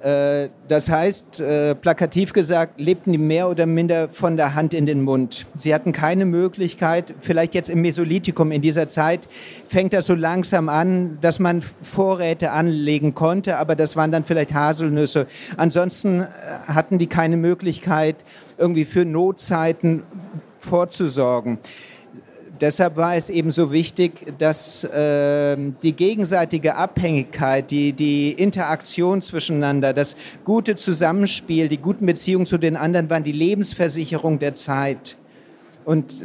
Äh, 0.00 0.50
das 0.68 0.88
heißt, 0.88 1.40
äh, 1.40 1.74
plakativ 1.74 2.32
gesagt, 2.32 2.80
lebten 2.80 3.10
die 3.10 3.18
mehr 3.18 3.48
oder 3.48 3.66
minder 3.66 4.08
von 4.08 4.36
der 4.36 4.54
Hand 4.54 4.74
in 4.74 4.86
den 4.86 5.02
Mund. 5.02 5.44
Sie 5.56 5.74
hatten 5.74 5.92
keine 5.92 6.24
Möglichkeit, 6.24 7.12
vielleicht 7.20 7.54
jetzt 7.54 7.68
im 7.68 7.82
Mesolithikum 7.82 8.52
in 8.52 8.62
dieser 8.62 8.88
Zeit 8.88 9.20
fängt 9.68 9.92
das 9.92 10.06
so 10.06 10.14
langsam 10.14 10.68
an, 10.68 11.18
dass 11.20 11.40
man 11.40 11.62
Vorräte 11.62 12.52
anlegen 12.52 13.14
konnte, 13.14 13.58
aber 13.58 13.74
das 13.74 13.96
waren 13.96 14.12
dann 14.12 14.24
vielleicht 14.24 14.54
Haselnüsse. 14.54 15.26
Ansonsten 15.56 16.20
äh, 16.20 16.26
hatten 16.68 16.98
die 16.98 17.08
keine 17.08 17.36
Möglichkeit, 17.36 18.14
irgendwie 18.56 18.84
für 18.84 19.04
Notzeiten 19.04 20.04
vorzusorgen 20.60 21.58
deshalb 22.62 22.96
war 22.96 23.16
es 23.16 23.28
eben 23.28 23.50
so 23.50 23.72
wichtig, 23.72 24.12
dass 24.38 24.84
äh, 24.84 25.56
die 25.82 25.92
gegenseitige 25.92 26.76
Abhängigkeit, 26.76 27.70
die, 27.70 27.92
die 27.92 28.32
Interaktion 28.32 29.20
zwischeneinander, 29.20 29.92
das 29.92 30.16
gute 30.44 30.76
Zusammenspiel, 30.76 31.68
die 31.68 31.78
guten 31.78 32.06
Beziehungen 32.06 32.46
zu 32.46 32.56
den 32.56 32.76
anderen 32.76 33.10
waren 33.10 33.24
die 33.24 33.32
Lebensversicherung 33.32 34.38
der 34.38 34.54
Zeit. 34.54 35.16
Und 35.84 36.22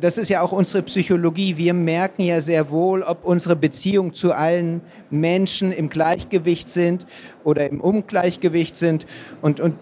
das 0.00 0.16
ist 0.16 0.28
ja 0.28 0.42
auch 0.42 0.52
unsere 0.52 0.84
Psychologie. 0.84 1.56
Wir 1.56 1.74
merken 1.74 2.22
ja 2.22 2.40
sehr 2.40 2.70
wohl, 2.70 3.02
ob 3.02 3.24
unsere 3.24 3.56
Beziehungen 3.56 4.12
zu 4.12 4.32
allen 4.32 4.80
Menschen 5.10 5.72
im 5.72 5.90
Gleichgewicht 5.90 6.68
sind 6.68 7.04
oder 7.42 7.68
im 7.68 7.80
Ungleichgewicht 7.80 8.76
sind. 8.76 9.06
Und, 9.42 9.58
und 9.58 9.74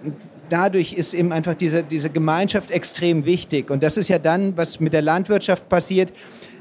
dadurch 0.48 0.92
ist 0.92 1.14
eben 1.14 1.32
einfach 1.32 1.54
diese, 1.54 1.82
diese 1.82 2.10
Gemeinschaft 2.10 2.70
extrem 2.70 3.24
wichtig. 3.24 3.70
Und 3.70 3.82
das 3.82 3.96
ist 3.96 4.08
ja 4.08 4.18
dann, 4.18 4.56
was 4.56 4.80
mit 4.80 4.92
der 4.92 5.02
Landwirtschaft 5.02 5.68
passiert. 5.68 6.12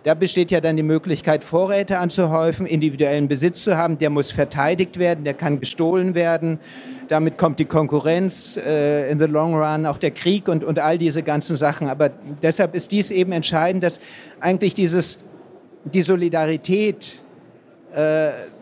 Da 0.03 0.13
besteht 0.13 0.51
ja 0.51 0.61
dann 0.61 0.77
die 0.77 0.83
Möglichkeit, 0.83 1.43
Vorräte 1.43 1.97
anzuhäufen, 1.97 2.65
individuellen 2.65 3.27
Besitz 3.27 3.63
zu 3.63 3.77
haben. 3.77 3.97
Der 3.97 4.09
muss 4.09 4.31
verteidigt 4.31 4.99
werden, 4.99 5.25
der 5.25 5.33
kann 5.33 5.59
gestohlen 5.59 6.15
werden. 6.15 6.59
Damit 7.09 7.37
kommt 7.37 7.59
die 7.59 7.65
Konkurrenz 7.65 8.57
äh, 8.57 9.11
in 9.11 9.19
the 9.19 9.25
long 9.25 9.55
run, 9.55 9.85
auch 9.85 9.97
der 9.97 10.11
Krieg 10.11 10.47
und, 10.47 10.63
und 10.63 10.79
all 10.79 10.97
diese 10.97 11.23
ganzen 11.23 11.57
Sachen. 11.57 11.89
Aber 11.89 12.09
deshalb 12.41 12.75
ist 12.75 12.91
dies 12.91 13.11
eben 13.11 13.31
entscheidend, 13.31 13.83
dass 13.83 13.99
eigentlich 14.39 14.73
dieses, 14.73 15.19
die 15.83 16.03
Solidarität 16.03 17.21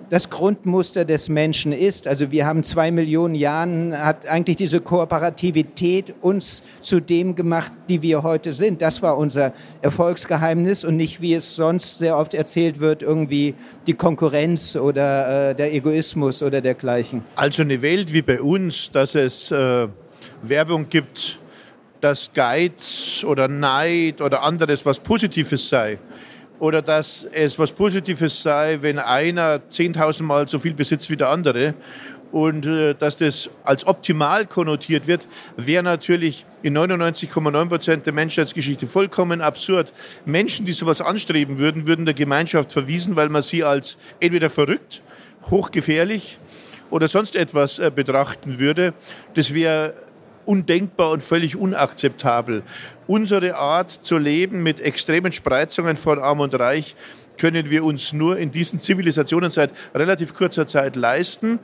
das 0.09 0.29
Grundmuster 0.29 1.05
des 1.05 1.29
Menschen 1.29 1.71
ist. 1.71 2.07
Also 2.07 2.31
wir 2.31 2.45
haben 2.45 2.63
zwei 2.63 2.91
Millionen 2.91 3.35
Jahren, 3.35 3.97
hat 3.97 4.27
eigentlich 4.27 4.57
diese 4.57 4.81
Kooperativität 4.81 6.13
uns 6.21 6.63
zu 6.81 6.99
dem 6.99 7.35
gemacht, 7.35 7.71
die 7.89 8.01
wir 8.01 8.23
heute 8.23 8.53
sind. 8.53 8.81
Das 8.81 9.01
war 9.01 9.17
unser 9.17 9.53
Erfolgsgeheimnis 9.81 10.83
und 10.83 10.97
nicht, 10.97 11.21
wie 11.21 11.33
es 11.33 11.55
sonst 11.55 11.97
sehr 11.97 12.17
oft 12.17 12.33
erzählt 12.33 12.79
wird, 12.79 13.01
irgendwie 13.01 13.55
die 13.87 13.93
Konkurrenz 13.93 14.75
oder 14.75 15.51
äh, 15.51 15.55
der 15.55 15.73
Egoismus 15.73 16.43
oder 16.43 16.61
dergleichen. 16.61 17.23
Also 17.35 17.63
eine 17.63 17.81
Welt 17.81 18.13
wie 18.13 18.21
bei 18.21 18.41
uns, 18.41 18.91
dass 18.91 19.15
es 19.15 19.51
äh, 19.51 19.87
Werbung 20.41 20.87
gibt, 20.89 21.39
dass 22.01 22.31
Geiz 22.33 23.23
oder 23.27 23.47
Neid 23.47 24.21
oder 24.21 24.43
anderes 24.43 24.85
was 24.85 24.99
Positives 24.99 25.67
sei 25.69 25.97
oder 26.59 26.81
dass 26.81 27.23
es 27.31 27.59
was 27.59 27.71
Positives 27.71 28.41
sei, 28.41 28.79
wenn 28.81 28.99
einer 28.99 29.57
10.000 29.57 30.23
Mal 30.23 30.47
so 30.47 30.59
viel 30.59 30.73
besitzt 30.73 31.09
wie 31.09 31.17
der 31.17 31.29
andere 31.29 31.73
und 32.31 32.65
äh, 32.65 32.93
dass 32.93 33.17
das 33.17 33.49
als 33.63 33.87
optimal 33.87 34.45
konnotiert 34.45 35.07
wird, 35.07 35.27
wäre 35.55 35.83
natürlich 35.83 36.45
in 36.63 36.77
99,9 36.77 37.69
Prozent 37.69 38.05
der 38.05 38.13
Menschheitsgeschichte 38.13 38.87
vollkommen 38.87 39.41
absurd. 39.41 39.93
Menschen, 40.25 40.65
die 40.65 40.73
sowas 40.73 41.01
anstreben 41.01 41.59
würden, 41.59 41.87
würden 41.87 42.05
der 42.05 42.13
Gemeinschaft 42.13 42.73
verwiesen, 42.73 43.15
weil 43.15 43.29
man 43.29 43.41
sie 43.41 43.63
als 43.63 43.97
entweder 44.19 44.49
verrückt, 44.49 45.01
hochgefährlich 45.49 46.39
oder 46.89 47.07
sonst 47.07 47.35
etwas 47.35 47.79
äh, 47.79 47.91
betrachten 47.93 48.59
würde. 48.59 48.93
Das 49.33 49.53
wäre 49.53 49.93
undenkbar 50.45 51.11
und 51.11 51.23
völlig 51.23 51.55
unakzeptabel. 51.55 52.63
Unsere 53.07 53.55
Art 53.55 53.91
zu 53.91 54.17
leben 54.17 54.63
mit 54.63 54.79
extremen 54.79 55.31
Spreizungen 55.31 55.97
von 55.97 56.19
Arm 56.19 56.39
und 56.39 56.53
Reich 56.59 56.95
können 57.37 57.69
wir 57.69 57.83
uns 57.83 58.13
nur 58.13 58.37
in 58.37 58.51
diesen 58.51 58.79
Zivilisationen 58.79 59.51
seit 59.51 59.73
relativ 59.93 60.33
kurzer 60.33 60.67
Zeit 60.67 60.95
leisten. 60.95 61.59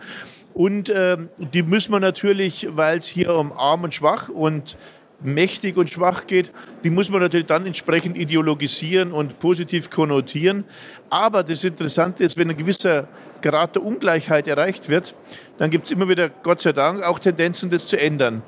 Und 0.54 0.90
äh, 0.90 1.18
die 1.38 1.64
müssen 1.64 1.94
wir 1.94 2.00
natürlich, 2.00 2.68
weil 2.72 2.98
es 2.98 3.08
hier 3.08 3.34
um 3.36 3.54
arm 3.54 3.84
und 3.84 3.94
schwach 3.94 4.30
und 4.30 4.78
mächtig 5.24 5.78
und 5.78 5.90
schwach 5.90 6.28
geht, 6.28 6.52
die 6.84 6.90
muss 6.90 7.10
man 7.10 7.22
natürlich 7.22 7.48
dann 7.48 7.66
entsprechend 7.66 8.18
ideologisieren 8.18 9.12
und 9.12 9.40
positiv 9.40 9.90
konnotieren. 9.90 10.66
Aber 11.10 11.44
das 11.44 11.64
Interessante 11.64 12.24
ist, 12.24 12.38
wenn 12.38 12.50
ein 12.50 12.58
gewisser 12.58 13.08
Grad 13.42 13.76
der 13.76 13.84
Ungleichheit 13.84 14.48
erreicht 14.48 14.90
wird, 14.90 15.16
dann 15.58 15.70
gibt 15.70 15.86
es 15.86 15.92
immer 15.92 16.08
wieder, 16.08 16.30
Gott 16.30 16.62
sei 16.62 16.74
Dank, 16.74 17.04
auch 17.04 17.20
Tendenzen, 17.20 17.70
das 17.70 17.88
zu 17.88 18.00
ändern. 18.00 18.42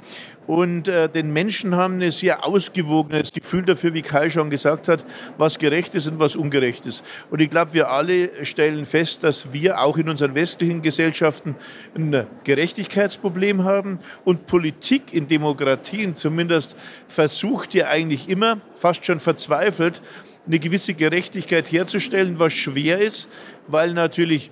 Und 0.46 0.88
äh, 0.88 1.08
den 1.08 1.32
Menschen 1.32 1.76
haben 1.76 2.02
ein 2.02 2.12
sehr 2.12 2.46
ausgewogenes 2.46 3.32
Gefühl 3.32 3.64
dafür, 3.64 3.94
wie 3.94 4.02
Kai 4.02 4.30
schon 4.30 4.50
gesagt 4.50 4.88
hat, 4.88 5.06
was 5.38 5.58
gerecht 5.58 5.96
ist 5.96 6.08
und 6.08 6.20
was 6.20 6.36
ungerecht 6.36 6.86
ist. 6.86 7.04
Und 7.30 7.40
ich 7.40 7.50
glaube, 7.50 7.74
wir 7.74 7.90
alle 7.90 8.46
stellen 8.46 8.86
fest, 8.86 9.24
dass 9.24 9.54
wir 9.54 9.80
auch 9.80 9.98
in 9.98 10.10
unseren 10.10 10.36
westlichen 10.36 10.82
Gesellschaften 10.82 11.56
ein 11.96 12.28
Gerechtigkeitsproblem 12.44 13.64
haben. 13.64 14.00
Und 14.26 14.46
Politik 14.48 15.14
in 15.14 15.28
Demokratien 15.28 16.16
zumindest 16.16 16.76
versucht 17.08 17.74
ja 17.74 17.88
eigentlich 17.88 18.28
immer, 18.28 18.60
fast 18.76 19.06
schon 19.06 19.20
verzweifelt, 19.20 20.02
eine 20.46 20.60
gewisse 20.60 20.94
Gerechtigkeit 20.94 21.72
herzustellen, 21.72 22.38
was 22.38 22.54
schwer 22.54 23.00
ist, 23.00 23.30
weil 23.68 23.94
natürlich 23.94 24.52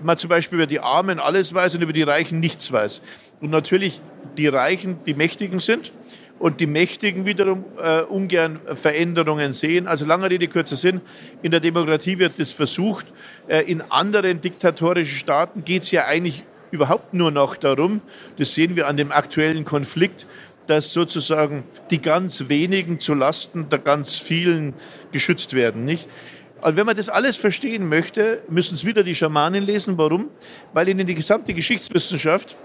man 0.00 0.16
zum 0.16 0.28
Beispiel 0.28 0.58
über 0.58 0.66
die 0.66 0.80
Armen 0.80 1.18
alles 1.18 1.54
weiß 1.54 1.74
und 1.74 1.82
über 1.82 1.92
die 1.92 2.02
Reichen 2.02 2.40
nichts 2.40 2.70
weiß. 2.70 3.02
Und 3.40 3.50
natürlich 3.50 4.00
die 4.38 4.48
Reichen 4.48 5.04
die 5.04 5.14
Mächtigen 5.14 5.58
sind 5.58 5.92
und 6.38 6.60
die 6.60 6.66
Mächtigen 6.66 7.26
wiederum 7.26 7.64
äh, 7.82 8.02
ungern 8.02 8.60
Veränderungen 8.72 9.52
sehen. 9.52 9.86
Also 9.88 10.06
lange 10.06 10.30
Rede, 10.30 10.48
kurzer 10.48 10.76
Sinn, 10.76 11.00
in 11.42 11.50
der 11.50 11.60
Demokratie 11.60 12.18
wird 12.18 12.38
das 12.38 12.52
versucht. 12.52 13.06
Äh, 13.48 13.62
in 13.70 13.82
anderen 13.82 14.40
diktatorischen 14.40 15.16
Staaten 15.16 15.64
geht 15.64 15.82
es 15.82 15.90
ja 15.90 16.06
eigentlich 16.06 16.44
überhaupt 16.70 17.14
nur 17.14 17.30
noch 17.30 17.56
darum, 17.56 18.02
das 18.36 18.54
sehen 18.54 18.76
wir 18.76 18.88
an 18.88 18.96
dem 18.96 19.10
aktuellen 19.10 19.64
Konflikt, 19.64 20.26
dass 20.66 20.92
sozusagen 20.92 21.64
die 21.90 22.00
ganz 22.00 22.48
wenigen 22.48 23.00
zu 23.00 23.14
Lasten 23.14 23.70
der 23.70 23.78
ganz 23.78 24.16
vielen 24.16 24.74
geschützt 25.10 25.54
werden. 25.54 25.84
Nicht? 25.86 26.08
Und 26.60 26.76
wenn 26.76 26.86
man 26.86 26.96
das 26.96 27.08
alles 27.08 27.36
verstehen 27.36 27.88
möchte, 27.88 28.42
müssen 28.48 28.74
es 28.74 28.84
wieder 28.84 29.02
die 29.02 29.14
Schamanen 29.14 29.64
lesen. 29.64 29.96
Warum? 29.96 30.28
Weil 30.72 30.88
ihnen 30.88 31.06
die 31.06 31.14
gesamte 31.14 31.54
Geschichtswissenschaft, 31.54 32.58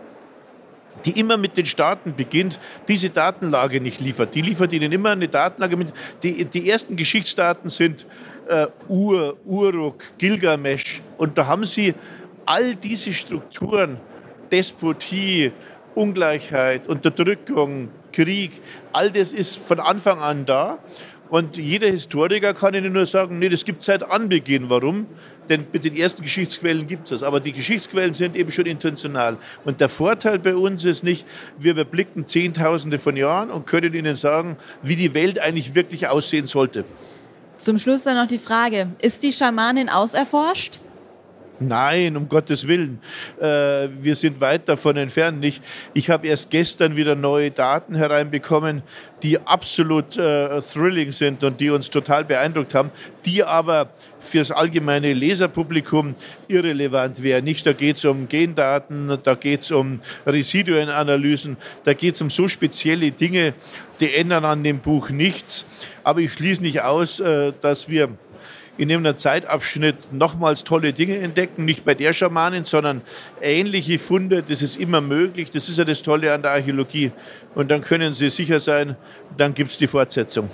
die 1.05 1.19
immer 1.19 1.37
mit 1.37 1.57
den 1.57 1.65
Staaten 1.65 2.15
beginnt, 2.15 2.59
diese 2.87 3.09
Datenlage 3.09 3.81
nicht 3.81 4.01
liefert. 4.01 4.35
Die 4.35 4.41
liefert 4.41 4.73
ihnen 4.73 4.91
immer 4.91 5.11
eine 5.11 5.27
Datenlage 5.27 5.77
mit. 5.77 5.93
Die, 6.23 6.45
die 6.45 6.69
ersten 6.69 6.95
Geschichtsdaten 6.95 7.69
sind 7.69 8.05
äh, 8.47 8.67
Ur, 8.87 9.37
Uruk, 9.45 10.03
Gilgamesch. 10.17 11.01
Und 11.17 11.37
da 11.37 11.47
haben 11.47 11.65
sie 11.65 11.93
all 12.45 12.75
diese 12.75 13.13
Strukturen, 13.13 13.97
Despotie, 14.51 15.51
Ungleichheit, 15.95 16.87
Unterdrückung, 16.87 17.89
Krieg, 18.11 18.61
all 18.91 19.11
das 19.11 19.33
ist 19.33 19.57
von 19.61 19.79
Anfang 19.79 20.19
an 20.19 20.45
da. 20.45 20.79
Und 21.29 21.57
jeder 21.57 21.87
Historiker 21.87 22.53
kann 22.53 22.75
Ihnen 22.75 22.93
nur 22.93 23.07
sagen, 23.07 23.39
nee, 23.39 23.49
das 23.49 23.65
gibt 23.65 23.79
es 23.79 23.87
seit 23.87 24.03
Anbeginn. 24.03 24.69
Warum? 24.69 25.07
Denn 25.49 25.65
mit 25.71 25.83
den 25.83 25.95
ersten 25.95 26.21
Geschichtsquellen 26.21 26.87
gibt 26.87 27.05
es 27.05 27.09
das. 27.09 27.23
Aber 27.23 27.39
die 27.39 27.53
Geschichtsquellen 27.53 28.13
sind 28.13 28.35
eben 28.35 28.51
schon 28.51 28.65
intentional. 28.65 29.37
Und 29.65 29.81
der 29.81 29.89
Vorteil 29.89 30.39
bei 30.39 30.55
uns 30.55 30.85
ist 30.85 31.03
nicht, 31.03 31.25
wir 31.59 31.71
überblicken 31.71 32.27
Zehntausende 32.27 32.99
von 32.99 33.17
Jahren 33.17 33.51
und 33.51 33.67
können 33.67 33.93
Ihnen 33.93 34.15
sagen, 34.15 34.57
wie 34.81 34.95
die 34.95 35.13
Welt 35.13 35.39
eigentlich 35.39 35.75
wirklich 35.75 36.07
aussehen 36.07 36.47
sollte. 36.47 36.85
Zum 37.57 37.77
Schluss 37.77 38.03
dann 38.03 38.17
noch 38.17 38.27
die 38.27 38.39
Frage, 38.39 38.87
ist 39.01 39.23
die 39.23 39.31
Schamanin 39.31 39.89
auserforscht? 39.89 40.79
Nein, 41.67 42.17
um 42.17 42.29
Gottes 42.29 42.67
Willen. 42.67 42.99
Äh, 43.39 43.89
wir 43.99 44.15
sind 44.15 44.39
weit 44.41 44.67
davon 44.67 44.97
entfernt. 44.97 45.43
Ich, 45.45 45.61
ich 45.93 46.09
habe 46.09 46.27
erst 46.27 46.49
gestern 46.49 46.95
wieder 46.95 47.15
neue 47.15 47.51
Daten 47.51 47.95
hereinbekommen, 47.95 48.83
die 49.23 49.39
absolut 49.39 50.17
äh, 50.17 50.59
thrilling 50.61 51.11
sind 51.11 51.43
und 51.43 51.59
die 51.61 51.69
uns 51.69 51.89
total 51.89 52.25
beeindruckt 52.25 52.75
haben, 52.75 52.91
die 53.25 53.43
aber 53.43 53.89
fürs 54.19 54.51
allgemeine 54.51 55.13
Leserpublikum 55.13 56.15
irrelevant 56.47 57.23
wären. 57.23 57.45
Nicht, 57.45 57.65
da 57.65 57.73
geht 57.73 57.97
es 57.97 58.05
um 58.05 58.27
Gendaten, 58.27 59.17
da 59.23 59.35
geht 59.35 59.61
es 59.61 59.71
um 59.71 60.01
Residuenanalysen, 60.25 61.57
da 61.85 61.93
geht 61.93 62.15
es 62.15 62.21
um 62.21 62.29
so 62.29 62.47
spezielle 62.47 63.11
Dinge, 63.11 63.53
die 63.99 64.13
ändern 64.13 64.43
an 64.43 64.63
dem 64.63 64.79
Buch 64.79 65.09
nichts. 65.09 65.65
Aber 66.03 66.19
ich 66.19 66.33
schließe 66.33 66.61
nicht 66.61 66.81
aus, 66.81 67.21
äh, 67.21 67.53
dass 67.61 67.87
wir 67.87 68.09
in 68.77 68.91
einem 68.91 69.17
Zeitabschnitt 69.17 70.11
nochmals 70.11 70.63
tolle 70.63 70.93
Dinge 70.93 71.17
entdecken, 71.17 71.65
nicht 71.65 71.85
bei 71.85 71.93
der 71.93 72.13
Schamanin, 72.13 72.65
sondern 72.65 73.01
ähnliche 73.41 73.99
Funde, 73.99 74.43
das 74.43 74.61
ist 74.61 74.77
immer 74.77 75.01
möglich, 75.01 75.51
das 75.51 75.69
ist 75.69 75.77
ja 75.77 75.85
das 75.85 76.01
Tolle 76.01 76.33
an 76.33 76.41
der 76.41 76.51
Archäologie. 76.51 77.11
Und 77.53 77.69
dann 77.69 77.81
können 77.81 78.15
Sie 78.15 78.29
sicher 78.29 78.59
sein, 78.59 78.95
dann 79.37 79.53
gibt 79.53 79.71
es 79.71 79.77
die 79.77 79.87
Fortsetzung. 79.87 80.49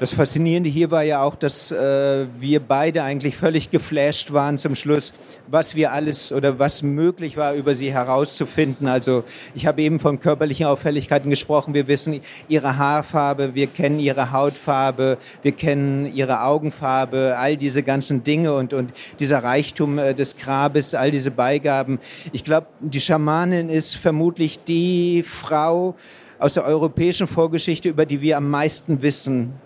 Das 0.00 0.14
Faszinierende 0.14 0.70
hier 0.70 0.90
war 0.90 1.02
ja 1.02 1.22
auch, 1.22 1.34
dass 1.34 1.70
äh, 1.70 2.24
wir 2.38 2.60
beide 2.60 3.02
eigentlich 3.02 3.36
völlig 3.36 3.70
geflasht 3.70 4.32
waren 4.32 4.56
zum 4.56 4.74
Schluss, 4.74 5.12
was 5.46 5.74
wir 5.74 5.92
alles 5.92 6.32
oder 6.32 6.58
was 6.58 6.82
möglich 6.82 7.36
war, 7.36 7.52
über 7.52 7.74
sie 7.74 7.92
herauszufinden. 7.92 8.88
Also 8.88 9.24
ich 9.54 9.66
habe 9.66 9.82
eben 9.82 10.00
von 10.00 10.18
körperlichen 10.18 10.64
Auffälligkeiten 10.64 11.28
gesprochen. 11.28 11.74
Wir 11.74 11.86
wissen 11.86 12.22
ihre 12.48 12.78
Haarfarbe, 12.78 13.54
wir 13.54 13.66
kennen 13.66 14.00
ihre 14.00 14.32
Hautfarbe, 14.32 15.18
wir 15.42 15.52
kennen 15.52 16.10
ihre 16.14 16.44
Augenfarbe, 16.44 17.34
all 17.36 17.58
diese 17.58 17.82
ganzen 17.82 18.22
Dinge 18.22 18.54
und, 18.54 18.72
und 18.72 18.92
dieser 19.18 19.44
Reichtum 19.44 19.98
äh, 19.98 20.14
des 20.14 20.38
Grabes, 20.38 20.94
all 20.94 21.10
diese 21.10 21.30
Beigaben. 21.30 21.98
Ich 22.32 22.44
glaube, 22.44 22.68
die 22.80 23.02
Schamanin 23.02 23.68
ist 23.68 23.96
vermutlich 23.96 24.64
die 24.64 25.22
Frau 25.24 25.94
aus 26.38 26.54
der 26.54 26.64
europäischen 26.64 27.26
Vorgeschichte, 27.26 27.90
über 27.90 28.06
die 28.06 28.22
wir 28.22 28.38
am 28.38 28.48
meisten 28.48 29.02
wissen 29.02 29.60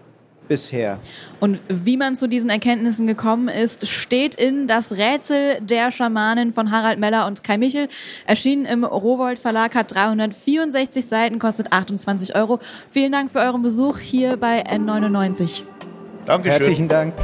bisher. 0.49 0.99
Und 1.41 1.61
wie 1.69 1.97
man 1.97 2.15
zu 2.15 2.29
diesen 2.29 2.51
Erkenntnissen 2.51 3.07
gekommen 3.07 3.49
ist, 3.49 3.87
steht 3.87 4.35
in 4.35 4.67
Das 4.67 4.97
Rätsel 4.97 5.59
der 5.61 5.91
Schamanin 5.91 6.53
von 6.53 6.71
Harald 6.71 6.99
Meller 6.99 7.27
und 7.27 7.45
Kai 7.45 7.59
Michel. 7.59 7.89
Erschienen 8.27 8.65
im 8.67 8.85
Rowold 8.85 9.39
Verlag, 9.39 9.75
hat 9.75 9.95
364 9.95 11.05
Seiten, 11.05 11.39
kostet 11.39 11.73
28 11.73 12.37
Euro. 12.37 12.59
Vielen 12.91 13.13
Dank 13.13 13.33
für 13.33 13.41
euren 13.41 13.63
Besuch 13.63 13.99
hier 13.99 14.37
bei 14.37 14.65
N99. 14.67 15.63
Dankeschön. 16.27 16.53
Herzlichen 16.53 16.89
Dank. 16.89 17.15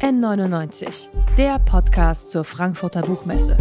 N99, 0.00 1.08
der 1.36 1.60
Podcast 1.60 2.32
zur 2.32 2.42
Frankfurter 2.42 3.02
Buchmesse. 3.02 3.56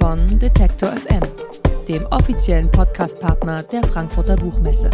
Von 0.00 0.38
Detektor 0.40 0.90
FM, 0.90 1.20
dem 1.88 2.04
offiziellen 2.10 2.68
Podcastpartner 2.72 3.62
der 3.62 3.84
Frankfurter 3.84 4.34
Buchmesse. 4.34 4.90